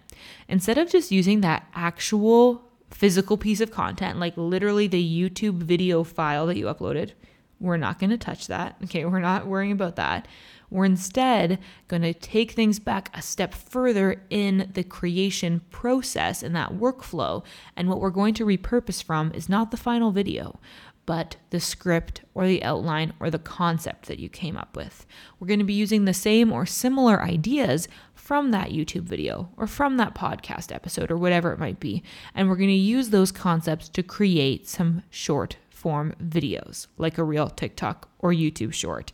Instead 0.48 0.78
of 0.78 0.88
just 0.88 1.10
using 1.10 1.40
that 1.40 1.66
actual 1.74 2.62
physical 2.90 3.36
piece 3.36 3.60
of 3.60 3.72
content, 3.72 4.20
like 4.20 4.36
literally 4.36 4.86
the 4.86 5.20
YouTube 5.20 5.56
video 5.56 6.04
file 6.04 6.46
that 6.46 6.56
you 6.56 6.66
uploaded, 6.66 7.12
we're 7.58 7.76
not 7.76 7.98
going 7.98 8.10
to 8.10 8.16
touch 8.16 8.46
that. 8.46 8.76
Okay, 8.84 9.04
we're 9.04 9.18
not 9.18 9.48
worrying 9.48 9.72
about 9.72 9.96
that. 9.96 10.28
We're 10.70 10.84
instead 10.84 11.58
going 11.88 12.02
to 12.02 12.14
take 12.14 12.52
things 12.52 12.78
back 12.78 13.10
a 13.12 13.22
step 13.22 13.54
further 13.54 14.22
in 14.30 14.70
the 14.74 14.84
creation 14.84 15.62
process 15.70 16.42
and 16.44 16.54
that 16.54 16.74
workflow. 16.74 17.44
And 17.74 17.88
what 17.88 18.00
we're 18.00 18.10
going 18.10 18.34
to 18.34 18.46
repurpose 18.46 19.02
from 19.02 19.32
is 19.32 19.48
not 19.48 19.72
the 19.72 19.76
final 19.76 20.12
video, 20.12 20.60
but 21.08 21.36
the 21.48 21.58
script 21.58 22.20
or 22.34 22.46
the 22.46 22.62
outline 22.62 23.14
or 23.18 23.30
the 23.30 23.38
concept 23.38 24.08
that 24.08 24.18
you 24.18 24.28
came 24.28 24.58
up 24.58 24.76
with. 24.76 25.06
We're 25.40 25.46
going 25.46 25.58
to 25.58 25.64
be 25.64 25.72
using 25.72 26.04
the 26.04 26.12
same 26.12 26.52
or 26.52 26.66
similar 26.66 27.22
ideas 27.22 27.88
from 28.14 28.50
that 28.50 28.72
YouTube 28.72 29.04
video 29.04 29.48
or 29.56 29.66
from 29.66 29.96
that 29.96 30.14
podcast 30.14 30.70
episode 30.70 31.10
or 31.10 31.16
whatever 31.16 31.50
it 31.50 31.58
might 31.58 31.80
be. 31.80 32.02
And 32.34 32.46
we're 32.46 32.56
going 32.56 32.68
to 32.68 32.74
use 32.74 33.08
those 33.08 33.32
concepts 33.32 33.88
to 33.88 34.02
create 34.02 34.68
some 34.68 35.02
short 35.08 35.56
form 35.70 36.12
videos, 36.22 36.88
like 36.98 37.16
a 37.16 37.24
reel 37.24 37.48
TikTok 37.48 38.10
or 38.18 38.30
YouTube 38.34 38.74
short. 38.74 39.10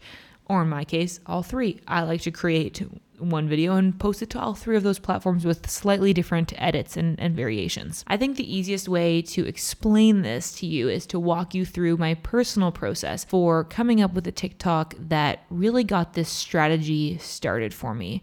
Or 0.47 0.63
in 0.63 0.69
my 0.69 0.83
case, 0.83 1.21
all 1.27 1.45
three. 1.45 1.79
I 1.87 2.03
like 2.03 2.23
to 2.23 2.33
create 2.33 2.83
one 3.31 3.49
video 3.49 3.77
and 3.77 3.99
post 3.99 4.23
it 4.23 4.31
to 4.31 4.41
all 4.41 4.55
three 4.55 4.77
of 4.77 4.83
those 4.83 4.99
platforms 4.99 5.45
with 5.45 5.69
slightly 5.69 6.13
different 6.13 6.53
edits 6.57 6.97
and, 6.97 7.19
and, 7.21 7.35
variations. 7.35 8.05
I 8.07 8.17
think 8.17 8.37
the 8.37 8.57
easiest 8.57 8.89
way 8.89 9.23
to 9.23 9.47
explain 9.47 10.23
this 10.23 10.53
to 10.61 10.67
you 10.67 10.89
is 10.89 11.07
to 11.07 11.19
walk 11.19 11.55
you 11.55 11.65
through 11.65 11.97
my 11.97 12.15
personal 12.15 12.71
process 12.71 13.25
for 13.25 13.65
coming 13.65 14.01
up 14.01 14.15
with 14.15 14.27
a 14.27 14.33
TikTok 14.33 14.95
that 14.99 15.45
really 15.51 15.85
got 15.85 16.13
this 16.15 16.29
strategy 16.29 17.19
started 17.19 17.75
for 17.75 17.95
me. 17.95 18.23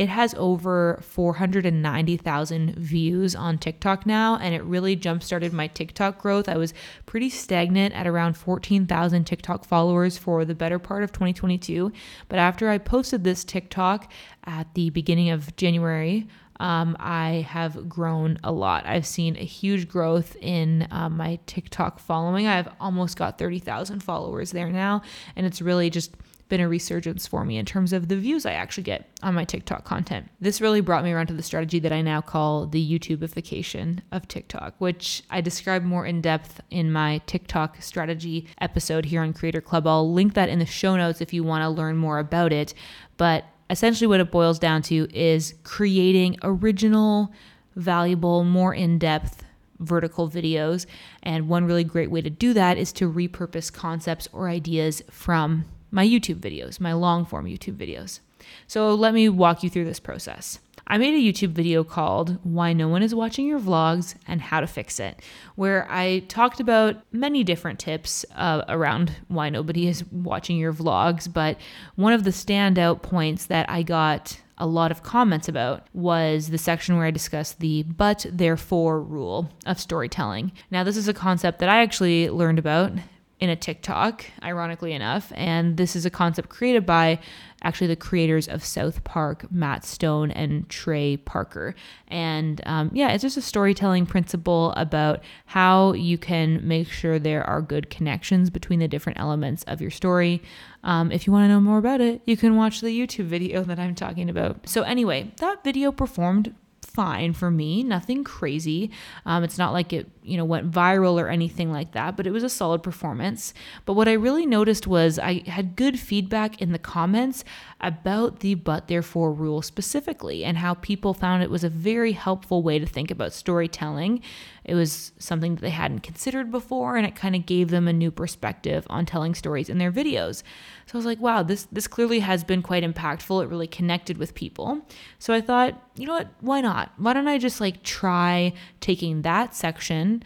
It 0.00 0.08
has 0.08 0.34
over 0.38 0.98
490,000 1.02 2.74
views 2.74 3.36
on 3.36 3.58
TikTok 3.58 4.06
now, 4.06 4.38
and 4.38 4.54
it 4.54 4.64
really 4.64 4.96
jump 4.96 5.22
started 5.22 5.52
my 5.52 5.66
TikTok 5.66 6.16
growth. 6.16 6.48
I 6.48 6.56
was 6.56 6.72
pretty 7.04 7.28
stagnant 7.28 7.94
at 7.94 8.06
around 8.06 8.38
14,000 8.38 9.24
TikTok 9.24 9.66
followers 9.66 10.16
for 10.16 10.46
the 10.46 10.54
better 10.54 10.78
part 10.78 11.02
of 11.02 11.12
2022. 11.12 11.92
But 12.30 12.38
after 12.38 12.70
I 12.70 12.78
posted 12.78 13.24
this 13.24 13.44
TikTok 13.44 14.10
at 14.44 14.72
the 14.72 14.88
beginning 14.88 15.28
of 15.28 15.54
January, 15.56 16.28
um, 16.60 16.96
I 16.98 17.46
have 17.50 17.86
grown 17.86 18.38
a 18.42 18.52
lot. 18.52 18.86
I've 18.86 19.06
seen 19.06 19.36
a 19.36 19.44
huge 19.44 19.86
growth 19.86 20.34
in 20.40 20.88
uh, 20.90 21.10
my 21.10 21.38
TikTok 21.44 21.98
following. 21.98 22.46
I've 22.46 22.68
almost 22.80 23.18
got 23.18 23.36
30,000 23.36 24.02
followers 24.02 24.52
there 24.52 24.70
now, 24.70 25.02
and 25.36 25.44
it's 25.44 25.60
really 25.60 25.90
just 25.90 26.14
been 26.50 26.60
a 26.60 26.68
resurgence 26.68 27.26
for 27.26 27.46
me 27.46 27.56
in 27.56 27.64
terms 27.64 27.94
of 27.94 28.08
the 28.08 28.16
views 28.16 28.44
I 28.44 28.52
actually 28.52 28.82
get 28.82 29.08
on 29.22 29.34
my 29.34 29.44
TikTok 29.44 29.84
content. 29.84 30.28
This 30.40 30.60
really 30.60 30.82
brought 30.82 31.04
me 31.04 31.12
around 31.12 31.28
to 31.28 31.34
the 31.34 31.42
strategy 31.42 31.78
that 31.78 31.92
I 31.92 32.02
now 32.02 32.20
call 32.20 32.66
the 32.66 32.98
YouTubeification 32.98 34.00
of 34.12 34.28
TikTok, 34.28 34.74
which 34.78 35.22
I 35.30 35.40
describe 35.40 35.82
more 35.82 36.04
in 36.04 36.20
depth 36.20 36.60
in 36.70 36.92
my 36.92 37.22
TikTok 37.26 37.80
strategy 37.80 38.46
episode 38.60 39.06
here 39.06 39.22
on 39.22 39.32
Creator 39.32 39.62
Club. 39.62 39.86
I'll 39.86 40.12
link 40.12 40.34
that 40.34 40.50
in 40.50 40.58
the 40.58 40.66
show 40.66 40.96
notes 40.96 41.22
if 41.22 41.32
you 41.32 41.42
want 41.42 41.62
to 41.62 41.70
learn 41.70 41.96
more 41.96 42.18
about 42.18 42.52
it. 42.52 42.74
But 43.16 43.44
essentially, 43.70 44.08
what 44.08 44.20
it 44.20 44.30
boils 44.30 44.58
down 44.58 44.82
to 44.82 45.08
is 45.16 45.54
creating 45.62 46.36
original, 46.42 47.32
valuable, 47.76 48.44
more 48.44 48.74
in 48.74 48.98
depth 48.98 49.44
vertical 49.78 50.28
videos. 50.28 50.86
And 51.22 51.48
one 51.48 51.64
really 51.64 51.84
great 51.84 52.10
way 52.10 52.20
to 52.20 52.30
do 52.30 52.52
that 52.52 52.76
is 52.76 52.92
to 52.94 53.10
repurpose 53.10 53.72
concepts 53.72 54.28
or 54.32 54.48
ideas 54.48 55.02
from 55.10 55.64
my 55.90 56.06
YouTube 56.06 56.36
videos, 56.36 56.80
my 56.80 56.92
long 56.92 57.24
form 57.24 57.46
YouTube 57.46 57.76
videos. 57.76 58.20
So 58.66 58.94
let 58.94 59.14
me 59.14 59.28
walk 59.28 59.62
you 59.62 59.70
through 59.70 59.84
this 59.84 60.00
process. 60.00 60.58
I 60.86 60.98
made 60.98 61.14
a 61.14 61.18
YouTube 61.18 61.52
video 61.52 61.84
called 61.84 62.38
Why 62.42 62.72
No 62.72 62.88
One 62.88 63.04
Is 63.04 63.14
Watching 63.14 63.46
Your 63.46 63.60
Vlogs 63.60 64.16
and 64.26 64.40
How 64.40 64.58
to 64.58 64.66
Fix 64.66 64.98
It, 64.98 65.22
where 65.54 65.86
I 65.88 66.20
talked 66.26 66.58
about 66.58 66.96
many 67.12 67.44
different 67.44 67.78
tips 67.78 68.24
uh, 68.34 68.62
around 68.68 69.12
why 69.28 69.50
nobody 69.50 69.86
is 69.86 70.04
watching 70.10 70.56
your 70.56 70.72
vlogs. 70.72 71.32
But 71.32 71.58
one 71.94 72.12
of 72.12 72.24
the 72.24 72.30
standout 72.30 73.02
points 73.02 73.46
that 73.46 73.70
I 73.70 73.82
got 73.82 74.40
a 74.58 74.66
lot 74.66 74.90
of 74.90 75.04
comments 75.04 75.48
about 75.48 75.86
was 75.94 76.48
the 76.48 76.58
section 76.58 76.96
where 76.96 77.06
I 77.06 77.12
discussed 77.12 77.60
the 77.60 77.84
but 77.84 78.26
therefore 78.28 79.00
rule 79.00 79.48
of 79.66 79.78
storytelling. 79.78 80.50
Now, 80.72 80.82
this 80.82 80.96
is 80.96 81.06
a 81.06 81.14
concept 81.14 81.60
that 81.60 81.68
I 81.68 81.82
actually 81.82 82.28
learned 82.30 82.58
about 82.58 82.92
in 83.40 83.48
a 83.48 83.56
TikTok, 83.56 84.24
ironically 84.42 84.92
enough. 84.92 85.32
And 85.34 85.78
this 85.78 85.96
is 85.96 86.04
a 86.04 86.10
concept 86.10 86.50
created 86.50 86.84
by 86.84 87.18
actually 87.62 87.86
the 87.86 87.96
creators 87.96 88.46
of 88.46 88.64
South 88.64 89.02
Park, 89.04 89.50
Matt 89.50 89.84
Stone 89.84 90.30
and 90.30 90.68
Trey 90.68 91.16
Parker. 91.16 91.74
And 92.08 92.60
um, 92.66 92.90
yeah, 92.92 93.12
it's 93.12 93.22
just 93.22 93.38
a 93.38 93.42
storytelling 93.42 94.06
principle 94.06 94.72
about 94.76 95.22
how 95.46 95.94
you 95.94 96.18
can 96.18 96.66
make 96.66 96.88
sure 96.88 97.18
there 97.18 97.42
are 97.44 97.62
good 97.62 97.90
connections 97.90 98.50
between 98.50 98.78
the 98.78 98.88
different 98.88 99.18
elements 99.18 99.62
of 99.64 99.80
your 99.80 99.90
story. 99.90 100.42
Um, 100.84 101.10
if 101.10 101.26
you 101.26 101.32
want 101.32 101.44
to 101.44 101.48
know 101.48 101.60
more 101.60 101.78
about 101.78 102.00
it, 102.00 102.20
you 102.26 102.36
can 102.36 102.56
watch 102.56 102.80
the 102.80 102.88
YouTube 102.88 103.26
video 103.26 103.62
that 103.64 103.78
I'm 103.78 103.94
talking 103.94 104.28
about. 104.30 104.68
So, 104.68 104.82
anyway, 104.82 105.32
that 105.38 105.64
video 105.64 105.92
performed 105.92 106.54
fine 106.94 107.32
for 107.32 107.50
me, 107.50 107.82
nothing 107.82 108.24
crazy. 108.24 108.90
Um, 109.24 109.44
it's 109.44 109.58
not 109.58 109.72
like 109.72 109.92
it, 109.92 110.08
you 110.22 110.36
know, 110.36 110.44
went 110.44 110.70
viral 110.70 111.20
or 111.20 111.28
anything 111.28 111.72
like 111.72 111.92
that, 111.92 112.16
but 112.16 112.26
it 112.26 112.30
was 112.30 112.42
a 112.42 112.48
solid 112.48 112.82
performance. 112.82 113.54
But 113.84 113.94
what 113.94 114.08
I 114.08 114.12
really 114.12 114.46
noticed 114.46 114.86
was 114.86 115.18
I 115.18 115.42
had 115.46 115.76
good 115.76 115.98
feedback 115.98 116.60
in 116.60 116.72
the 116.72 116.78
comments 116.78 117.44
about 117.80 118.40
the 118.40 118.54
but 118.54 118.88
therefore 118.88 119.32
rule 119.32 119.62
specifically 119.62 120.44
and 120.44 120.58
how 120.58 120.74
people 120.74 121.14
found 121.14 121.42
it 121.42 121.50
was 121.50 121.64
a 121.64 121.68
very 121.68 122.12
helpful 122.12 122.62
way 122.62 122.78
to 122.78 122.86
think 122.86 123.10
about 123.10 123.32
storytelling. 123.32 124.22
It 124.64 124.74
was 124.74 125.12
something 125.18 125.54
that 125.54 125.60
they 125.60 125.70
hadn't 125.70 126.00
considered 126.00 126.50
before 126.50 126.96
and 126.96 127.06
it 127.06 127.16
kind 127.16 127.34
of 127.34 127.46
gave 127.46 127.70
them 127.70 127.88
a 127.88 127.92
new 127.92 128.10
perspective 128.10 128.86
on 128.90 129.06
telling 129.06 129.34
stories 129.34 129.68
in 129.68 129.78
their 129.78 129.92
videos. 129.92 130.42
So 130.86 130.94
I 130.94 130.98
was 130.98 131.06
like, 131.06 131.20
wow, 131.20 131.42
this 131.42 131.66
this 131.72 131.86
clearly 131.86 132.20
has 132.20 132.44
been 132.44 132.62
quite 132.62 132.84
impactful. 132.84 133.42
It 133.42 133.48
really 133.48 133.66
connected 133.66 134.18
with 134.18 134.34
people. 134.34 134.86
So 135.18 135.32
I 135.32 135.40
thought, 135.40 135.80
you 135.96 136.06
know 136.06 136.14
what? 136.14 136.28
Why 136.40 136.60
not? 136.60 136.92
Why 136.96 137.12
don't 137.12 137.28
I 137.28 137.38
just 137.38 137.60
like 137.60 137.82
try 137.82 138.52
taking 138.80 139.22
that 139.22 139.54
section 139.54 140.22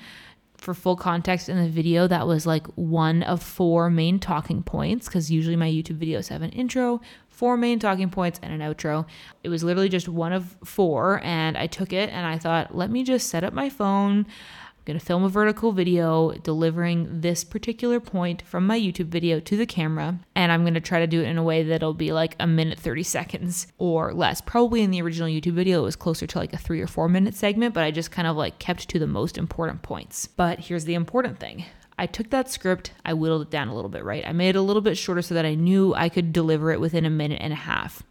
for 0.64 0.74
full 0.74 0.96
context 0.96 1.48
in 1.48 1.62
the 1.62 1.68
video 1.68 2.08
that 2.08 2.26
was 2.26 2.46
like 2.46 2.66
one 2.68 3.22
of 3.22 3.42
four 3.42 3.90
main 3.90 4.18
talking 4.18 4.62
points 4.62 5.06
because 5.06 5.30
usually 5.30 5.56
my 5.56 5.70
YouTube 5.70 5.98
videos 5.98 6.28
have 6.28 6.42
an 6.42 6.50
intro, 6.50 7.00
four 7.34 7.56
main 7.56 7.78
talking 7.78 8.10
points 8.10 8.38
and 8.42 8.52
an 8.52 8.60
outro. 8.60 9.06
It 9.42 9.48
was 9.48 9.64
literally 9.64 9.88
just 9.88 10.08
one 10.08 10.32
of 10.32 10.56
four 10.64 11.20
and 11.22 11.58
I 11.58 11.66
took 11.66 11.92
it 11.92 12.10
and 12.10 12.26
I 12.26 12.38
thought, 12.38 12.76
let 12.76 12.90
me 12.90 13.02
just 13.02 13.28
set 13.28 13.44
up 13.44 13.52
my 13.52 13.68
phone 13.68 14.26
I'm 14.84 14.92
going 14.92 15.00
to 15.00 15.06
film 15.06 15.24
a 15.24 15.30
vertical 15.30 15.72
video 15.72 16.32
delivering 16.32 17.22
this 17.22 17.42
particular 17.42 18.00
point 18.00 18.42
from 18.42 18.66
my 18.66 18.78
YouTube 18.78 19.06
video 19.06 19.40
to 19.40 19.56
the 19.56 19.64
camera. 19.64 20.18
And 20.34 20.52
I'm 20.52 20.60
going 20.60 20.74
to 20.74 20.80
try 20.80 21.00
to 21.00 21.06
do 21.06 21.22
it 21.22 21.26
in 21.26 21.38
a 21.38 21.42
way 21.42 21.62
that'll 21.62 21.94
be 21.94 22.12
like 22.12 22.36
a 22.38 22.46
minute 22.46 22.78
30 22.78 23.02
seconds 23.02 23.66
or 23.78 24.12
less. 24.12 24.42
Probably 24.42 24.82
in 24.82 24.90
the 24.90 25.00
original 25.00 25.26
YouTube 25.26 25.54
video, 25.54 25.80
it 25.80 25.84
was 25.84 25.96
closer 25.96 26.26
to 26.26 26.38
like 26.38 26.52
a 26.52 26.58
three 26.58 26.82
or 26.82 26.86
four 26.86 27.08
minute 27.08 27.34
segment, 27.34 27.72
but 27.72 27.82
I 27.82 27.92
just 27.92 28.10
kind 28.10 28.28
of 28.28 28.36
like 28.36 28.58
kept 28.58 28.86
to 28.90 28.98
the 28.98 29.06
most 29.06 29.38
important 29.38 29.80
points. 29.80 30.26
But 30.26 30.60
here's 30.60 30.84
the 30.84 30.92
important 30.92 31.40
thing. 31.40 31.64
I 31.98 32.06
took 32.06 32.30
that 32.30 32.50
script, 32.50 32.92
I 33.04 33.14
whittled 33.14 33.42
it 33.42 33.50
down 33.50 33.68
a 33.68 33.74
little 33.74 33.88
bit, 33.88 34.04
right? 34.04 34.26
I 34.26 34.32
made 34.32 34.50
it 34.50 34.56
a 34.56 34.62
little 34.62 34.82
bit 34.82 34.98
shorter 34.98 35.22
so 35.22 35.34
that 35.34 35.46
I 35.46 35.54
knew 35.54 35.94
I 35.94 36.08
could 36.08 36.32
deliver 36.32 36.72
it 36.72 36.80
within 36.80 37.04
a 37.04 37.10
minute 37.10 37.40
and 37.40 37.52
a 37.52 37.56
half. 37.56 38.02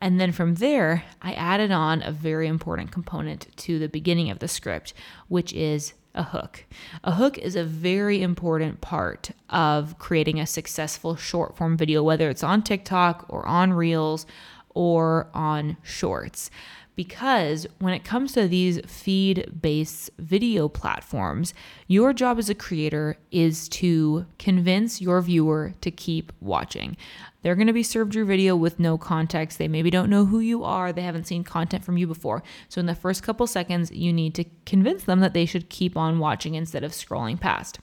And 0.00 0.20
then 0.20 0.32
from 0.32 0.54
there, 0.56 1.04
I 1.20 1.32
added 1.32 1.70
on 1.70 2.02
a 2.02 2.12
very 2.12 2.46
important 2.46 2.92
component 2.92 3.48
to 3.58 3.78
the 3.78 3.88
beginning 3.88 4.30
of 4.30 4.38
the 4.38 4.48
script, 4.48 4.94
which 5.26 5.52
is 5.52 5.92
a 6.14 6.22
hook. 6.22 6.64
A 7.04 7.12
hook 7.12 7.36
is 7.38 7.56
a 7.56 7.64
very 7.64 8.22
important 8.22 8.80
part 8.80 9.30
of 9.50 9.98
creating 9.98 10.40
a 10.40 10.46
successful 10.46 11.16
short 11.16 11.56
form 11.56 11.76
video, 11.76 12.02
whether 12.02 12.30
it's 12.30 12.44
on 12.44 12.62
TikTok 12.62 13.26
or 13.28 13.46
on 13.46 13.72
Reels 13.72 14.26
or 14.70 15.28
on 15.34 15.76
Shorts. 15.82 16.50
Because 16.98 17.64
when 17.78 17.94
it 17.94 18.02
comes 18.02 18.32
to 18.32 18.48
these 18.48 18.80
feed 18.84 19.62
based 19.62 20.10
video 20.18 20.68
platforms, 20.68 21.54
your 21.86 22.12
job 22.12 22.40
as 22.40 22.50
a 22.50 22.56
creator 22.56 23.16
is 23.30 23.68
to 23.68 24.26
convince 24.40 25.00
your 25.00 25.20
viewer 25.22 25.74
to 25.80 25.92
keep 25.92 26.32
watching. 26.40 26.96
They're 27.42 27.54
going 27.54 27.68
to 27.68 27.72
be 27.72 27.84
served 27.84 28.16
your 28.16 28.24
video 28.24 28.56
with 28.56 28.80
no 28.80 28.98
context. 28.98 29.58
They 29.58 29.68
maybe 29.68 29.90
don't 29.90 30.10
know 30.10 30.24
who 30.24 30.40
you 30.40 30.64
are. 30.64 30.92
They 30.92 31.02
haven't 31.02 31.28
seen 31.28 31.44
content 31.44 31.84
from 31.84 31.98
you 31.98 32.08
before. 32.08 32.42
So, 32.68 32.80
in 32.80 32.86
the 32.86 32.96
first 32.96 33.22
couple 33.22 33.46
seconds, 33.46 33.92
you 33.92 34.12
need 34.12 34.34
to 34.34 34.44
convince 34.66 35.04
them 35.04 35.20
that 35.20 35.34
they 35.34 35.46
should 35.46 35.68
keep 35.68 35.96
on 35.96 36.18
watching 36.18 36.56
instead 36.56 36.82
of 36.82 36.90
scrolling 36.90 37.38
past. 37.38 37.78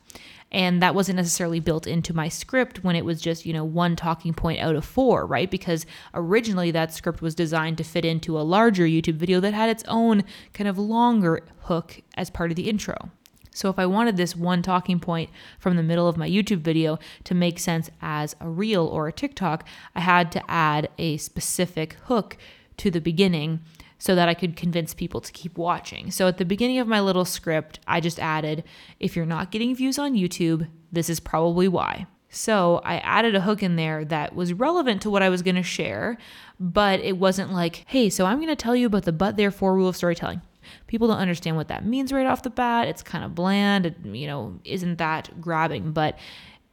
And 0.55 0.81
that 0.81 0.95
wasn't 0.95 1.17
necessarily 1.17 1.59
built 1.59 1.85
into 1.85 2.13
my 2.13 2.29
script 2.29 2.81
when 2.81 2.95
it 2.95 3.03
was 3.03 3.19
just, 3.19 3.45
you 3.45 3.51
know, 3.51 3.65
one 3.65 3.97
talking 3.97 4.33
point 4.33 4.61
out 4.61 4.77
of 4.77 4.85
four, 4.85 5.25
right? 5.25 5.51
Because 5.51 5.85
originally 6.13 6.71
that 6.71 6.93
script 6.93 7.21
was 7.21 7.35
designed 7.35 7.77
to 7.79 7.83
fit 7.83 8.05
into 8.05 8.39
a 8.39 8.41
larger 8.41 8.85
YouTube 8.85 9.15
video 9.15 9.41
that 9.41 9.53
had 9.53 9.69
its 9.69 9.83
own 9.89 10.23
kind 10.53 10.69
of 10.69 10.77
longer 10.77 11.41
hook 11.63 12.01
as 12.15 12.29
part 12.29 12.51
of 12.51 12.55
the 12.55 12.69
intro. 12.69 13.11
So 13.53 13.69
if 13.69 13.77
I 13.77 13.85
wanted 13.85 14.15
this 14.15 14.33
one 14.33 14.61
talking 14.61 14.97
point 14.97 15.29
from 15.59 15.75
the 15.75 15.83
middle 15.83 16.07
of 16.07 16.15
my 16.15 16.29
YouTube 16.29 16.61
video 16.61 16.99
to 17.25 17.35
make 17.35 17.59
sense 17.59 17.89
as 18.01 18.33
a 18.39 18.47
reel 18.47 18.85
or 18.85 19.09
a 19.09 19.13
TikTok, 19.13 19.67
I 19.93 19.99
had 19.99 20.31
to 20.31 20.43
add 20.49 20.87
a 20.97 21.17
specific 21.17 21.97
hook 22.05 22.37
to 22.77 22.89
the 22.89 23.01
beginning 23.01 23.59
so 23.97 24.15
that 24.15 24.29
I 24.29 24.33
could 24.33 24.55
convince 24.55 24.93
people 24.93 25.21
to 25.21 25.31
keep 25.31 25.57
watching. 25.57 26.11
So 26.11 26.27
at 26.27 26.37
the 26.37 26.45
beginning 26.45 26.79
of 26.79 26.87
my 26.87 26.99
little 26.99 27.25
script, 27.25 27.79
I 27.87 27.99
just 27.99 28.19
added 28.19 28.63
if 28.99 29.15
you're 29.15 29.25
not 29.25 29.51
getting 29.51 29.75
views 29.75 29.97
on 29.97 30.13
YouTube, 30.13 30.67
this 30.91 31.09
is 31.09 31.19
probably 31.19 31.67
why. 31.67 32.07
So 32.29 32.81
I 32.83 32.97
added 32.97 33.33
a 33.35 33.41
hook 33.41 33.63
in 33.63 33.77
there 33.77 34.03
that 34.05 34.35
was 34.35 34.51
relevant 34.51 35.01
to 35.03 35.09
what 35.09 35.23
I 35.23 35.29
was 35.29 35.41
going 35.41 35.55
to 35.55 35.63
share, 35.63 36.17
but 36.59 36.99
it 36.99 37.17
wasn't 37.17 37.53
like, 37.53 37.85
hey, 37.87 38.09
so 38.09 38.25
I'm 38.25 38.37
going 38.37 38.49
to 38.49 38.55
tell 38.57 38.75
you 38.75 38.87
about 38.87 39.03
the 39.03 39.13
but 39.13 39.37
therefore 39.37 39.73
rule 39.73 39.87
of 39.87 39.95
storytelling. 39.95 40.41
People 40.87 41.07
don't 41.07 41.17
understand 41.17 41.55
what 41.55 41.69
that 41.69 41.85
means 41.85 42.11
right 42.11 42.25
off 42.25 42.43
the 42.43 42.49
bat. 42.49 42.87
It's 42.87 43.03
kind 43.03 43.23
of 43.23 43.35
bland. 43.35 43.85
It, 43.85 43.95
you 44.03 44.27
know, 44.27 44.59
isn't 44.65 44.97
that 44.97 45.39
grabbing? 45.39 45.93
But 45.93 46.17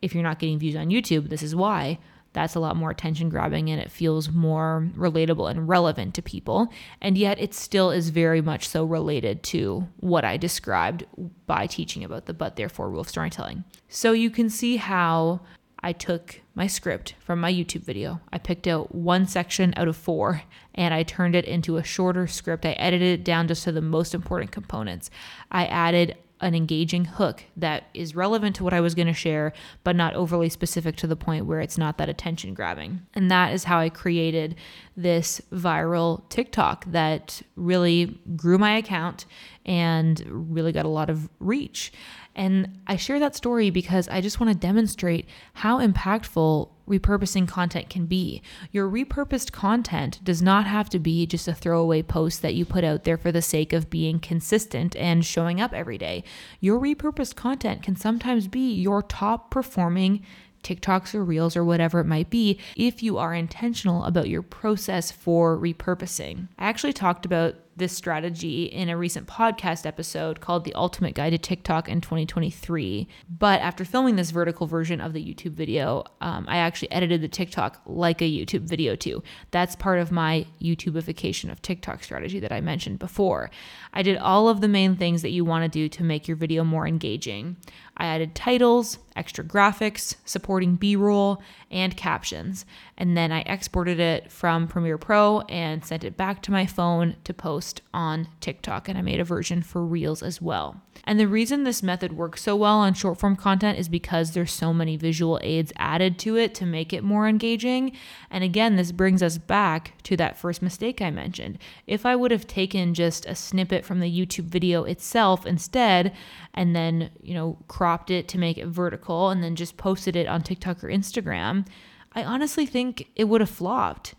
if 0.00 0.14
you're 0.14 0.24
not 0.24 0.40
getting 0.40 0.58
views 0.58 0.74
on 0.74 0.88
YouTube, 0.88 1.28
this 1.28 1.42
is 1.42 1.54
why 1.54 1.98
that's 2.32 2.54
a 2.54 2.60
lot 2.60 2.76
more 2.76 2.90
attention 2.90 3.28
grabbing 3.28 3.70
and 3.70 3.80
it 3.80 3.90
feels 3.90 4.30
more 4.30 4.88
relatable 4.96 5.50
and 5.50 5.68
relevant 5.68 6.14
to 6.14 6.22
people. 6.22 6.72
And 7.00 7.18
yet 7.18 7.38
it 7.38 7.54
still 7.54 7.90
is 7.90 8.10
very 8.10 8.40
much 8.40 8.68
so 8.68 8.84
related 8.84 9.42
to 9.44 9.88
what 9.98 10.24
I 10.24 10.36
described 10.36 11.04
by 11.46 11.66
teaching 11.66 12.04
about 12.04 12.26
the 12.26 12.34
but 12.34 12.56
therefore 12.56 12.90
rule 12.90 13.00
of 13.00 13.08
storytelling. 13.08 13.64
So 13.88 14.12
you 14.12 14.30
can 14.30 14.48
see 14.48 14.76
how 14.76 15.40
I 15.82 15.92
took 15.92 16.40
my 16.54 16.66
script 16.66 17.14
from 17.18 17.40
my 17.40 17.52
YouTube 17.52 17.82
video. 17.82 18.20
I 18.32 18.38
picked 18.38 18.68
out 18.68 18.94
one 18.94 19.26
section 19.26 19.74
out 19.76 19.88
of 19.88 19.96
four 19.96 20.42
and 20.74 20.94
I 20.94 21.02
turned 21.02 21.34
it 21.34 21.44
into 21.44 21.76
a 21.76 21.82
shorter 21.82 22.26
script. 22.26 22.64
I 22.64 22.72
edited 22.72 23.20
it 23.20 23.24
down 23.24 23.48
just 23.48 23.64
to 23.64 23.72
the 23.72 23.82
most 23.82 24.14
important 24.14 24.52
components. 24.52 25.10
I 25.50 25.66
added 25.66 26.16
an 26.42 26.54
engaging 26.54 27.04
hook 27.04 27.44
that 27.56 27.84
is 27.94 28.14
relevant 28.14 28.56
to 28.56 28.64
what 28.64 28.74
I 28.74 28.80
was 28.80 28.94
going 28.94 29.06
to 29.06 29.14
share, 29.14 29.52
but 29.84 29.96
not 29.96 30.14
overly 30.14 30.48
specific 30.48 30.96
to 30.96 31.06
the 31.06 31.16
point 31.16 31.46
where 31.46 31.60
it's 31.60 31.78
not 31.78 31.98
that 31.98 32.08
attention 32.08 32.52
grabbing. 32.52 33.02
And 33.14 33.30
that 33.30 33.52
is 33.54 33.64
how 33.64 33.78
I 33.78 33.88
created 33.88 34.56
this 34.96 35.40
viral 35.52 36.28
TikTok 36.28 36.84
that 36.86 37.42
really 37.56 38.18
grew 38.36 38.58
my 38.58 38.76
account 38.76 39.24
and 39.64 40.22
really 40.26 40.72
got 40.72 40.84
a 40.84 40.88
lot 40.88 41.08
of 41.08 41.28
reach. 41.38 41.92
And 42.34 42.78
I 42.86 42.96
share 42.96 43.20
that 43.20 43.36
story 43.36 43.70
because 43.70 44.08
I 44.08 44.20
just 44.20 44.40
want 44.40 44.52
to 44.52 44.58
demonstrate 44.58 45.28
how 45.54 45.80
impactful 45.80 46.70
repurposing 46.88 47.46
content 47.46 47.88
can 47.90 48.06
be. 48.06 48.42
Your 48.70 48.88
repurposed 48.88 49.52
content 49.52 50.20
does 50.24 50.42
not 50.42 50.66
have 50.66 50.88
to 50.90 50.98
be 50.98 51.26
just 51.26 51.48
a 51.48 51.54
throwaway 51.54 52.02
post 52.02 52.42
that 52.42 52.54
you 52.54 52.64
put 52.64 52.84
out 52.84 53.04
there 53.04 53.18
for 53.18 53.32
the 53.32 53.42
sake 53.42 53.72
of 53.72 53.90
being 53.90 54.18
consistent 54.18 54.96
and 54.96 55.24
showing 55.24 55.60
up 55.60 55.72
every 55.72 55.98
day. 55.98 56.24
Your 56.60 56.80
repurposed 56.80 57.36
content 57.36 57.82
can 57.82 57.96
sometimes 57.96 58.48
be 58.48 58.72
your 58.72 59.02
top 59.02 59.50
performing 59.50 60.24
TikToks 60.62 61.14
or 61.14 61.24
Reels 61.24 61.56
or 61.56 61.64
whatever 61.64 62.00
it 62.00 62.06
might 62.06 62.30
be, 62.30 62.58
if 62.76 63.02
you 63.02 63.18
are 63.18 63.34
intentional 63.34 64.04
about 64.04 64.28
your 64.28 64.42
process 64.42 65.10
for 65.10 65.58
repurposing. 65.58 66.48
I 66.58 66.68
actually 66.68 66.92
talked 66.92 67.26
about 67.26 67.56
this 67.76 67.92
strategy 67.96 68.64
in 68.64 68.88
a 68.88 68.96
recent 68.96 69.26
podcast 69.26 69.86
episode 69.86 70.40
called 70.40 70.64
The 70.64 70.74
Ultimate 70.74 71.14
Guide 71.14 71.30
to 71.30 71.38
TikTok 71.38 71.88
in 71.88 72.00
2023. 72.00 73.08
But 73.38 73.60
after 73.60 73.84
filming 73.84 74.16
this 74.16 74.30
vertical 74.30 74.66
version 74.66 75.00
of 75.00 75.12
the 75.12 75.24
YouTube 75.24 75.52
video, 75.52 76.04
um, 76.20 76.44
I 76.48 76.58
actually 76.58 76.90
edited 76.90 77.22
the 77.22 77.28
TikTok 77.28 77.80
like 77.86 78.20
a 78.20 78.30
YouTube 78.30 78.62
video 78.62 78.94
too. 78.96 79.22
That's 79.50 79.76
part 79.76 79.98
of 79.98 80.12
my 80.12 80.46
YouTubeification 80.60 81.50
of 81.50 81.62
TikTok 81.62 82.02
strategy 82.02 82.40
that 82.40 82.52
I 82.52 82.60
mentioned 82.60 82.98
before. 82.98 83.50
I 83.92 84.02
did 84.02 84.18
all 84.18 84.48
of 84.48 84.60
the 84.60 84.68
main 84.68 84.96
things 84.96 85.22
that 85.22 85.30
you 85.30 85.44
want 85.44 85.64
to 85.64 85.68
do 85.68 85.88
to 85.88 86.04
make 86.04 86.28
your 86.28 86.36
video 86.36 86.64
more 86.64 86.86
engaging. 86.86 87.56
I 87.96 88.06
added 88.06 88.34
titles, 88.34 88.98
extra 89.14 89.44
graphics, 89.44 90.16
supporting 90.24 90.76
B 90.76 90.96
roll, 90.96 91.42
and 91.70 91.96
captions. 91.96 92.64
And 92.96 93.16
then 93.16 93.32
I 93.32 93.40
exported 93.40 94.00
it 94.00 94.32
from 94.32 94.66
Premiere 94.66 94.98
Pro 94.98 95.40
and 95.42 95.84
sent 95.84 96.04
it 96.04 96.16
back 96.16 96.42
to 96.42 96.52
my 96.52 96.66
phone 96.66 97.16
to 97.24 97.34
post 97.62 97.80
on 97.94 98.26
TikTok. 98.40 98.88
And 98.88 98.98
I 98.98 99.02
made 99.02 99.20
a 99.20 99.24
version 99.24 99.62
for 99.62 99.84
Reels 99.84 100.20
as 100.20 100.42
well. 100.42 100.82
And 101.04 101.18
the 101.18 101.28
reason 101.28 101.62
this 101.62 101.82
method 101.82 102.12
works 102.12 102.42
so 102.42 102.56
well 102.56 102.78
on 102.78 102.94
short 102.94 103.18
form 103.20 103.36
content 103.36 103.78
is 103.78 103.88
because 103.88 104.32
there's 104.32 104.52
so 104.52 104.74
many 104.74 104.96
visual 104.96 105.38
aids 105.42 105.72
added 105.76 106.18
to 106.20 106.36
it 106.36 106.54
to 106.56 106.66
make 106.66 106.92
it 106.92 107.04
more 107.04 107.28
engaging. 107.28 107.92
And 108.30 108.42
again, 108.42 108.74
this 108.74 108.90
brings 108.90 109.22
us 109.22 109.38
back 109.38 109.94
to 110.04 110.16
that 110.16 110.36
first 110.36 110.60
mistake 110.60 111.00
I 111.00 111.10
mentioned. 111.12 111.58
If 111.86 112.04
I 112.04 112.16
would 112.16 112.32
have 112.32 112.48
taken 112.48 112.94
just 112.94 113.26
a 113.26 113.34
snippet 113.36 113.84
from 113.84 114.00
the 114.00 114.10
YouTube 114.10 114.46
video 114.46 114.82
itself 114.82 115.46
instead, 115.46 116.12
and 116.54 116.74
then, 116.74 117.10
you 117.22 117.34
know, 117.34 117.58
cropped 117.68 118.10
it 118.10 118.26
to 118.28 118.38
make 118.38 118.58
it 118.58 118.66
vertical 118.66 119.30
and 119.30 119.42
then 119.42 119.54
just 119.54 119.76
posted 119.76 120.16
it 120.16 120.26
on 120.26 120.42
TikTok 120.42 120.82
or 120.82 120.88
Instagram, 120.88 121.66
I 122.12 122.24
honestly 122.24 122.66
think 122.66 123.08
it 123.14 123.24
would 123.24 123.40
have 123.40 123.50
flopped. 123.50 124.14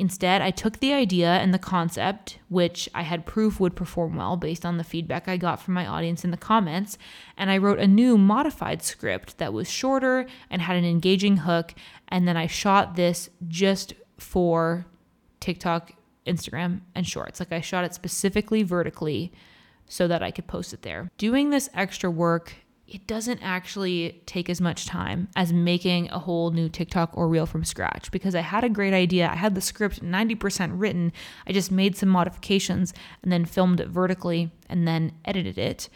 Instead, 0.00 0.40
I 0.40 0.52
took 0.52 0.78
the 0.78 0.92
idea 0.92 1.28
and 1.28 1.52
the 1.52 1.58
concept, 1.58 2.38
which 2.48 2.88
I 2.94 3.02
had 3.02 3.26
proof 3.26 3.58
would 3.58 3.74
perform 3.74 4.14
well 4.14 4.36
based 4.36 4.64
on 4.64 4.78
the 4.78 4.84
feedback 4.84 5.26
I 5.26 5.36
got 5.36 5.60
from 5.60 5.74
my 5.74 5.86
audience 5.86 6.24
in 6.24 6.30
the 6.30 6.36
comments, 6.36 6.96
and 7.36 7.50
I 7.50 7.58
wrote 7.58 7.80
a 7.80 7.86
new 7.88 8.16
modified 8.16 8.80
script 8.82 9.38
that 9.38 9.52
was 9.52 9.68
shorter 9.68 10.26
and 10.50 10.62
had 10.62 10.76
an 10.76 10.84
engaging 10.84 11.38
hook. 11.38 11.74
And 12.06 12.28
then 12.28 12.36
I 12.36 12.46
shot 12.46 12.94
this 12.94 13.28
just 13.48 13.92
for 14.18 14.86
TikTok, 15.40 15.92
Instagram, 16.26 16.82
and 16.94 17.04
Shorts. 17.04 17.40
Like 17.40 17.52
I 17.52 17.60
shot 17.60 17.84
it 17.84 17.92
specifically 17.92 18.62
vertically 18.62 19.32
so 19.86 20.06
that 20.06 20.22
I 20.22 20.30
could 20.30 20.46
post 20.46 20.72
it 20.72 20.82
there. 20.82 21.10
Doing 21.18 21.50
this 21.50 21.68
extra 21.74 22.08
work 22.10 22.54
it 22.88 23.06
doesn't 23.06 23.40
actually 23.42 24.22
take 24.24 24.48
as 24.48 24.60
much 24.60 24.86
time 24.86 25.28
as 25.36 25.52
making 25.52 26.08
a 26.10 26.18
whole 26.18 26.50
new 26.50 26.70
TikTok 26.70 27.10
or 27.12 27.28
reel 27.28 27.44
from 27.44 27.62
scratch 27.62 28.10
because 28.10 28.34
I 28.34 28.40
had 28.40 28.64
a 28.64 28.70
great 28.70 28.94
idea. 28.94 29.28
I 29.28 29.36
had 29.36 29.54
the 29.54 29.60
script 29.60 30.02
90% 30.02 30.70
written. 30.72 31.12
I 31.46 31.52
just 31.52 31.70
made 31.70 31.96
some 31.96 32.08
modifications 32.08 32.94
and 33.22 33.30
then 33.30 33.44
filmed 33.44 33.80
it 33.80 33.88
vertically 33.88 34.50
and 34.70 34.88
then 34.88 35.12
edited 35.26 35.58
it. 35.58 35.90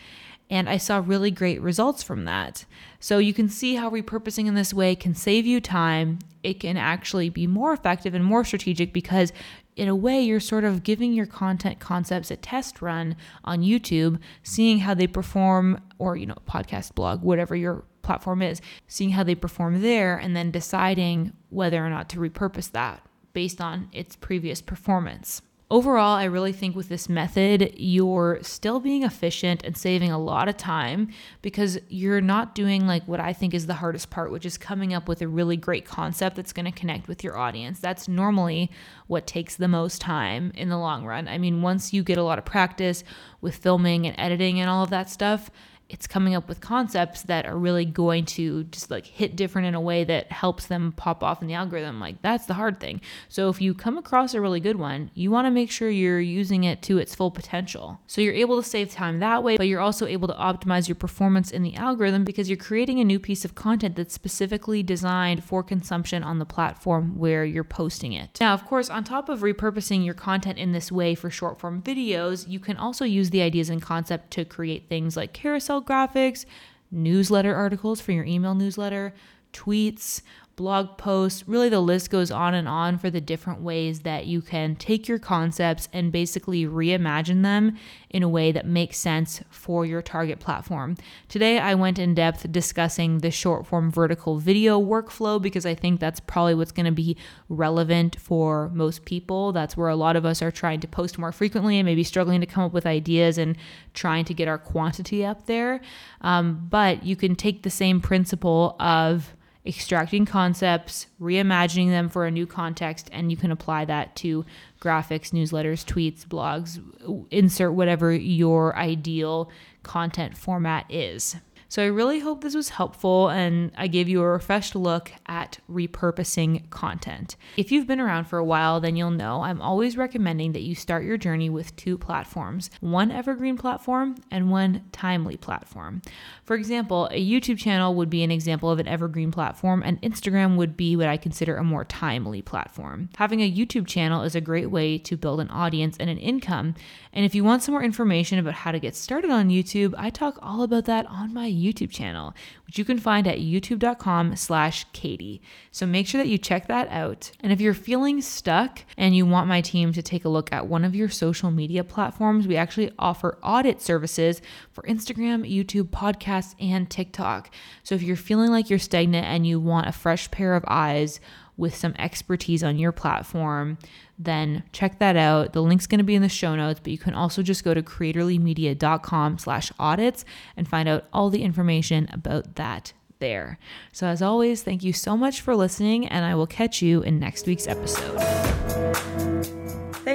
And 0.50 0.68
I 0.68 0.76
saw 0.76 1.02
really 1.02 1.30
great 1.30 1.62
results 1.62 2.02
from 2.02 2.26
that. 2.26 2.66
So 3.00 3.16
you 3.16 3.32
can 3.32 3.48
see 3.48 3.76
how 3.76 3.88
repurposing 3.88 4.46
in 4.46 4.54
this 4.54 4.74
way 4.74 4.94
can 4.94 5.14
save 5.14 5.46
you 5.46 5.62
time. 5.62 6.18
It 6.42 6.60
can 6.60 6.76
actually 6.76 7.30
be 7.30 7.46
more 7.46 7.72
effective 7.72 8.12
and 8.12 8.22
more 8.22 8.44
strategic 8.44 8.92
because 8.92 9.32
in 9.76 9.88
a 9.88 9.96
way, 9.96 10.20
you're 10.20 10.40
sort 10.40 10.64
of 10.64 10.82
giving 10.82 11.12
your 11.12 11.26
content 11.26 11.80
concepts 11.80 12.30
a 12.30 12.36
test 12.36 12.82
run 12.82 13.16
on 13.44 13.62
YouTube, 13.62 14.18
seeing 14.42 14.80
how 14.80 14.94
they 14.94 15.06
perform, 15.06 15.80
or, 15.98 16.16
you 16.16 16.26
know, 16.26 16.36
podcast, 16.48 16.94
blog, 16.94 17.22
whatever 17.22 17.56
your 17.56 17.84
platform 18.02 18.42
is, 18.42 18.60
seeing 18.86 19.10
how 19.10 19.22
they 19.22 19.34
perform 19.34 19.80
there, 19.80 20.16
and 20.16 20.36
then 20.36 20.50
deciding 20.50 21.32
whether 21.48 21.84
or 21.84 21.88
not 21.88 22.08
to 22.10 22.18
repurpose 22.18 22.70
that 22.72 23.02
based 23.32 23.60
on 23.60 23.88
its 23.92 24.16
previous 24.16 24.60
performance. 24.60 25.40
Overall, 25.72 26.18
I 26.18 26.24
really 26.24 26.52
think 26.52 26.76
with 26.76 26.90
this 26.90 27.08
method, 27.08 27.72
you're 27.78 28.40
still 28.42 28.78
being 28.78 29.04
efficient 29.04 29.64
and 29.64 29.74
saving 29.74 30.12
a 30.12 30.18
lot 30.18 30.46
of 30.46 30.58
time 30.58 31.08
because 31.40 31.78
you're 31.88 32.20
not 32.20 32.54
doing 32.54 32.86
like 32.86 33.08
what 33.08 33.20
I 33.20 33.32
think 33.32 33.54
is 33.54 33.66
the 33.66 33.72
hardest 33.72 34.10
part, 34.10 34.30
which 34.30 34.44
is 34.44 34.58
coming 34.58 34.92
up 34.92 35.08
with 35.08 35.22
a 35.22 35.28
really 35.28 35.56
great 35.56 35.86
concept 35.86 36.36
that's 36.36 36.52
going 36.52 36.66
to 36.66 36.78
connect 36.78 37.08
with 37.08 37.24
your 37.24 37.38
audience. 37.38 37.80
That's 37.80 38.06
normally 38.06 38.70
what 39.06 39.26
takes 39.26 39.56
the 39.56 39.66
most 39.66 40.02
time 40.02 40.52
in 40.54 40.68
the 40.68 40.76
long 40.76 41.06
run. 41.06 41.26
I 41.26 41.38
mean, 41.38 41.62
once 41.62 41.90
you 41.90 42.02
get 42.02 42.18
a 42.18 42.22
lot 42.22 42.38
of 42.38 42.44
practice 42.44 43.02
with 43.40 43.56
filming 43.56 44.06
and 44.06 44.14
editing 44.20 44.60
and 44.60 44.68
all 44.68 44.82
of 44.82 44.90
that 44.90 45.08
stuff, 45.08 45.50
it's 45.92 46.06
coming 46.06 46.34
up 46.34 46.48
with 46.48 46.60
concepts 46.60 47.22
that 47.22 47.46
are 47.46 47.58
really 47.58 47.84
going 47.84 48.24
to 48.24 48.64
just 48.64 48.90
like 48.90 49.06
hit 49.06 49.36
different 49.36 49.68
in 49.68 49.74
a 49.74 49.80
way 49.80 50.04
that 50.04 50.32
helps 50.32 50.66
them 50.66 50.92
pop 50.92 51.22
off 51.22 51.42
in 51.42 51.48
the 51.48 51.54
algorithm. 51.54 52.00
Like 52.00 52.22
that's 52.22 52.46
the 52.46 52.54
hard 52.54 52.80
thing. 52.80 53.00
So 53.28 53.48
if 53.48 53.60
you 53.60 53.74
come 53.74 53.98
across 53.98 54.34
a 54.34 54.40
really 54.40 54.60
good 54.60 54.76
one, 54.76 55.10
you 55.14 55.30
want 55.30 55.46
to 55.46 55.50
make 55.50 55.70
sure 55.70 55.90
you're 55.90 56.20
using 56.20 56.64
it 56.64 56.82
to 56.82 56.98
its 56.98 57.14
full 57.14 57.30
potential. 57.30 58.00
So 58.06 58.20
you're 58.20 58.34
able 58.34 58.60
to 58.62 58.68
save 58.68 58.90
time 58.90 59.18
that 59.20 59.42
way, 59.42 59.56
but 59.56 59.68
you're 59.68 59.80
also 59.80 60.06
able 60.06 60.28
to 60.28 60.34
optimize 60.34 60.88
your 60.88 60.94
performance 60.94 61.50
in 61.50 61.62
the 61.62 61.74
algorithm 61.76 62.24
because 62.24 62.48
you're 62.48 62.56
creating 62.56 62.98
a 63.00 63.04
new 63.04 63.18
piece 63.18 63.44
of 63.44 63.54
content 63.54 63.96
that's 63.96 64.14
specifically 64.14 64.82
designed 64.82 65.44
for 65.44 65.62
consumption 65.62 66.22
on 66.22 66.38
the 66.38 66.46
platform 66.46 67.18
where 67.18 67.44
you're 67.44 67.64
posting 67.64 68.12
it. 68.12 68.38
Now, 68.40 68.54
of 68.54 68.64
course, 68.64 68.88
on 68.88 69.04
top 69.04 69.28
of 69.28 69.40
repurposing 69.40 70.04
your 70.04 70.14
content 70.14 70.58
in 70.58 70.72
this 70.72 70.90
way 70.90 71.14
for 71.14 71.28
short 71.28 71.60
form 71.60 71.82
videos, 71.82 72.48
you 72.48 72.58
can 72.58 72.76
also 72.76 73.04
use 73.04 73.30
the 73.30 73.42
ideas 73.42 73.68
and 73.68 73.82
concept 73.82 74.30
to 74.32 74.44
create 74.44 74.88
things 74.88 75.16
like 75.16 75.32
carousel 75.32 75.81
graphics, 75.82 76.44
newsletter 76.90 77.54
articles 77.54 78.00
for 78.00 78.12
your 78.12 78.24
email 78.24 78.54
newsletter, 78.54 79.14
tweets, 79.52 80.22
blog 80.56 80.98
posts. 80.98 81.46
Really, 81.48 81.68
the 81.68 81.80
list 81.80 82.10
goes 82.10 82.30
on 82.30 82.54
and 82.54 82.68
on 82.68 82.98
for 82.98 83.10
the 83.10 83.20
different 83.20 83.60
ways 83.60 84.00
that 84.00 84.26
you 84.26 84.40
can 84.40 84.76
take 84.76 85.08
your 85.08 85.18
concepts 85.18 85.88
and 85.92 86.12
basically 86.12 86.64
reimagine 86.64 87.42
them 87.42 87.76
in 88.10 88.22
a 88.22 88.28
way 88.28 88.52
that 88.52 88.66
makes 88.66 88.98
sense 88.98 89.42
for 89.50 89.86
your 89.86 90.02
target 90.02 90.38
platform. 90.40 90.96
Today, 91.28 91.58
I 91.58 91.74
went 91.74 91.98
in 91.98 92.14
depth 92.14 92.50
discussing 92.52 93.18
the 93.18 93.30
short 93.30 93.66
form 93.66 93.90
vertical 93.90 94.38
video 94.38 94.80
workflow 94.80 95.40
because 95.40 95.64
I 95.64 95.74
think 95.74 96.00
that's 96.00 96.20
probably 96.20 96.54
what's 96.54 96.72
going 96.72 96.86
to 96.86 96.92
be 96.92 97.16
relevant 97.48 98.20
for 98.20 98.68
most 98.74 99.04
people. 99.04 99.52
That's 99.52 99.76
where 99.76 99.88
a 99.88 99.96
lot 99.96 100.16
of 100.16 100.26
us 100.26 100.42
are 100.42 100.50
trying 100.50 100.80
to 100.80 100.88
post 100.88 101.18
more 101.18 101.32
frequently 101.32 101.78
and 101.78 101.86
maybe 101.86 102.04
struggling 102.04 102.40
to 102.40 102.46
come 102.46 102.64
up 102.64 102.72
with 102.72 102.86
ideas 102.86 103.38
and 103.38 103.56
trying 103.94 104.24
to 104.26 104.34
get 104.34 104.48
our 104.48 104.58
quantity 104.58 105.24
up 105.24 105.46
there. 105.46 105.80
Um, 106.20 106.66
but 106.68 107.04
you 107.04 107.16
can 107.16 107.34
take 107.36 107.62
the 107.62 107.70
same 107.70 108.00
principle 108.00 108.76
of 108.78 109.34
extracting 109.64 110.26
concepts, 110.26 111.06
reimagining 111.20 111.88
them 111.88 112.08
for 112.08 112.26
a 112.26 112.30
new 112.30 112.46
context, 112.46 113.08
and 113.12 113.30
you 113.30 113.36
can 113.36 113.52
apply 113.52 113.84
that 113.84 114.16
to 114.16 114.44
graphics, 114.80 115.30
newsletters, 115.30 115.84
tweets, 115.84 116.26
blogs, 116.26 116.82
insert 117.30 117.72
whatever 117.72 118.12
your 118.12 118.76
ideal 118.76 119.50
content 119.82 120.36
format 120.36 120.84
is. 120.90 121.36
So 121.72 121.82
I 121.82 121.86
really 121.86 122.18
hope 122.18 122.42
this 122.42 122.54
was 122.54 122.68
helpful 122.68 123.30
and 123.30 123.72
I 123.78 123.86
gave 123.86 124.06
you 124.06 124.20
a 124.20 124.30
refreshed 124.30 124.76
look 124.76 125.10
at 125.24 125.58
repurposing 125.70 126.68
content. 126.68 127.36
If 127.56 127.72
you've 127.72 127.86
been 127.86 127.98
around 127.98 128.26
for 128.26 128.38
a 128.38 128.44
while, 128.44 128.78
then 128.78 128.94
you'll 128.94 129.10
know 129.10 129.40
I'm 129.40 129.62
always 129.62 129.96
recommending 129.96 130.52
that 130.52 130.60
you 130.60 130.74
start 130.74 131.02
your 131.02 131.16
journey 131.16 131.48
with 131.48 131.74
two 131.76 131.96
platforms 131.96 132.68
one 132.80 133.10
evergreen 133.10 133.56
platform 133.56 134.16
and 134.30 134.50
one 134.50 134.84
timely 134.92 135.38
platform. 135.38 136.02
For 136.44 136.56
example, 136.56 137.08
a 137.10 137.26
YouTube 137.26 137.56
channel 137.56 137.94
would 137.94 138.10
be 138.10 138.22
an 138.22 138.30
example 138.30 138.70
of 138.70 138.78
an 138.78 138.86
evergreen 138.86 139.30
platform, 139.30 139.82
and 139.82 140.02
Instagram 140.02 140.56
would 140.56 140.76
be 140.76 140.94
what 140.96 141.08
I 141.08 141.16
consider 141.16 141.56
a 141.56 141.64
more 141.64 141.86
timely 141.86 142.42
platform. 142.42 143.08
Having 143.16 143.40
a 143.40 143.50
YouTube 143.50 143.86
channel 143.86 144.24
is 144.24 144.34
a 144.34 144.40
great 144.42 144.70
way 144.70 144.98
to 144.98 145.16
build 145.16 145.40
an 145.40 145.48
audience 145.48 145.96
and 145.98 146.10
an 146.10 146.18
income. 146.18 146.74
And 147.14 147.24
if 147.24 147.34
you 147.34 147.44
want 147.44 147.62
some 147.62 147.72
more 147.72 147.82
information 147.82 148.38
about 148.38 148.52
how 148.52 148.72
to 148.72 148.78
get 148.78 148.94
started 148.94 149.30
on 149.30 149.48
YouTube, 149.48 149.94
I 149.96 150.10
talk 150.10 150.38
all 150.42 150.62
about 150.62 150.84
that 150.84 151.06
on 151.06 151.32
my 151.32 151.46
YouTube 151.62 151.90
channel, 151.90 152.34
which 152.66 152.78
you 152.78 152.84
can 152.84 152.98
find 152.98 153.26
at 153.26 153.38
youtube.com 153.38 154.36
slash 154.36 154.84
Katie. 154.92 155.40
So 155.70 155.86
make 155.86 156.06
sure 156.06 156.20
that 156.20 156.28
you 156.28 156.38
check 156.38 156.66
that 156.68 156.88
out. 156.88 157.30
And 157.40 157.52
if 157.52 157.60
you're 157.60 157.74
feeling 157.74 158.20
stuck 158.20 158.80
and 158.96 159.14
you 159.14 159.26
want 159.26 159.48
my 159.48 159.60
team 159.60 159.92
to 159.92 160.02
take 160.02 160.24
a 160.24 160.28
look 160.28 160.52
at 160.52 160.66
one 160.66 160.84
of 160.84 160.94
your 160.94 161.08
social 161.08 161.50
media 161.50 161.84
platforms, 161.84 162.46
we 162.46 162.56
actually 162.56 162.92
offer 162.98 163.38
audit 163.42 163.80
services 163.80 164.42
for 164.70 164.82
Instagram, 164.84 165.50
YouTube, 165.50 165.90
podcasts, 165.90 166.54
and 166.60 166.90
TikTok. 166.90 167.50
So 167.82 167.94
if 167.94 168.02
you're 168.02 168.16
feeling 168.16 168.50
like 168.50 168.70
you're 168.70 168.78
stagnant 168.78 169.26
and 169.26 169.46
you 169.46 169.60
want 169.60 169.86
a 169.86 169.92
fresh 169.92 170.30
pair 170.30 170.54
of 170.54 170.64
eyes, 170.66 171.20
with 171.56 171.74
some 171.74 171.94
expertise 171.98 172.62
on 172.64 172.78
your 172.78 172.92
platform, 172.92 173.78
then 174.18 174.62
check 174.72 174.98
that 174.98 175.16
out. 175.16 175.52
The 175.52 175.62
link's 175.62 175.86
going 175.86 175.98
to 175.98 176.04
be 176.04 176.14
in 176.14 176.22
the 176.22 176.28
show 176.28 176.54
notes, 176.54 176.80
but 176.82 176.92
you 176.92 176.98
can 176.98 177.14
also 177.14 177.42
just 177.42 177.64
go 177.64 177.74
to 177.74 177.82
creatorlymedia.com 177.82 179.38
slash 179.38 179.72
audits 179.78 180.24
and 180.56 180.66
find 180.66 180.88
out 180.88 181.04
all 181.12 181.30
the 181.30 181.42
information 181.42 182.08
about 182.12 182.54
that 182.56 182.92
there. 183.18 183.58
So 183.92 184.06
as 184.06 184.22
always, 184.22 184.62
thank 184.62 184.82
you 184.82 184.92
so 184.92 185.16
much 185.16 185.40
for 185.40 185.54
listening, 185.54 186.06
and 186.08 186.24
I 186.24 186.34
will 186.34 186.46
catch 186.46 186.82
you 186.82 187.02
in 187.02 187.18
next 187.18 187.46
week's 187.46 187.68
episode. 187.68 188.71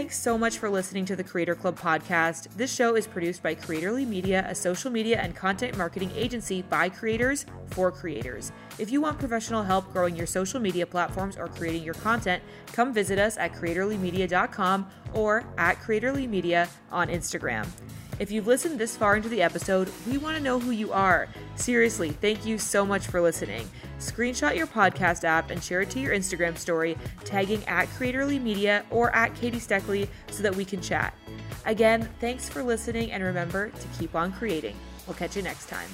Thanks 0.08 0.20
so 0.20 0.38
much 0.38 0.58
for 0.58 0.70
listening 0.70 1.04
to 1.08 1.18
the 1.18 1.24
Creator 1.26 1.56
Club 1.56 1.78
podcast. 1.78 2.48
This 2.56 2.74
show 2.74 2.96
is 2.96 3.06
produced 3.06 3.44
by 3.44 3.54
Creatorly 3.54 4.08
Media, 4.08 4.46
a 4.48 4.56
social 4.56 4.90
media 4.90 5.20
and 5.20 5.36
content 5.36 5.78
marketing 5.78 6.12
agency 6.16 6.62
by 6.62 6.88
creators 6.88 7.46
for 7.72 7.92
creators. 7.92 8.54
If 8.80 8.90
you 8.90 9.02
want 9.02 9.20
professional 9.20 9.64
help 9.64 9.92
growing 9.92 10.16
your 10.16 10.26
social 10.26 10.62
media 10.62 10.86
platforms 10.86 11.36
or 11.36 11.50
creating 11.50 11.84
your 11.84 11.96
content, 11.96 12.42
come 12.72 12.94
visit 12.94 13.20
us 13.20 13.36
at 13.36 13.52
creatorlymedia.com 13.52 14.90
or 15.14 15.44
at 15.58 15.78
creatorlymedia 15.82 16.70
on 16.90 17.10
Instagram. 17.10 17.68
If 18.20 18.32
you've 18.32 18.48
listened 18.48 18.80
this 18.80 18.98
far 18.98 19.16
into 19.16 19.30
the 19.30 19.44
episode, 19.44 19.92
we 20.10 20.18
want 20.18 20.38
to 20.38 20.44
know 20.44 20.60
who 20.60 20.72
you 20.72 20.92
are. 20.92 21.28
Seriously, 21.56 22.10
thank 22.10 22.46
you 22.46 22.58
so 22.58 22.86
much 22.86 23.06
for 23.06 23.22
listening. 23.22 23.70
Screenshot 24.00 24.56
your 24.56 24.68
podcast 24.68 25.24
app 25.24 25.52
and 25.52 25.64
share 25.64 25.82
it 25.82 25.90
to 25.92 26.00
your 26.00 26.16
Instagram 26.16 26.58
story, 26.58 26.98
tagging 27.26 27.64
at 27.66 27.88
Creatorly 27.90 28.42
Media 28.42 28.84
or 28.90 29.16
at 29.16 29.36
Katie 29.36 29.60
Steckly 29.60 30.10
so 30.32 30.42
that 30.42 30.56
we 30.56 30.66
can 30.66 30.82
chat. 30.82 31.14
Again, 31.66 32.10
thanks 32.20 32.50
for 32.50 32.64
listening 32.64 33.12
and 33.12 33.24
remember 33.24 33.70
to 33.70 33.88
keep 34.00 34.16
on 34.16 34.32
creating. 34.32 34.76
We'll 35.06 35.16
catch 35.16 35.36
you 35.36 35.44
next 35.44 35.68
time. 35.68 35.90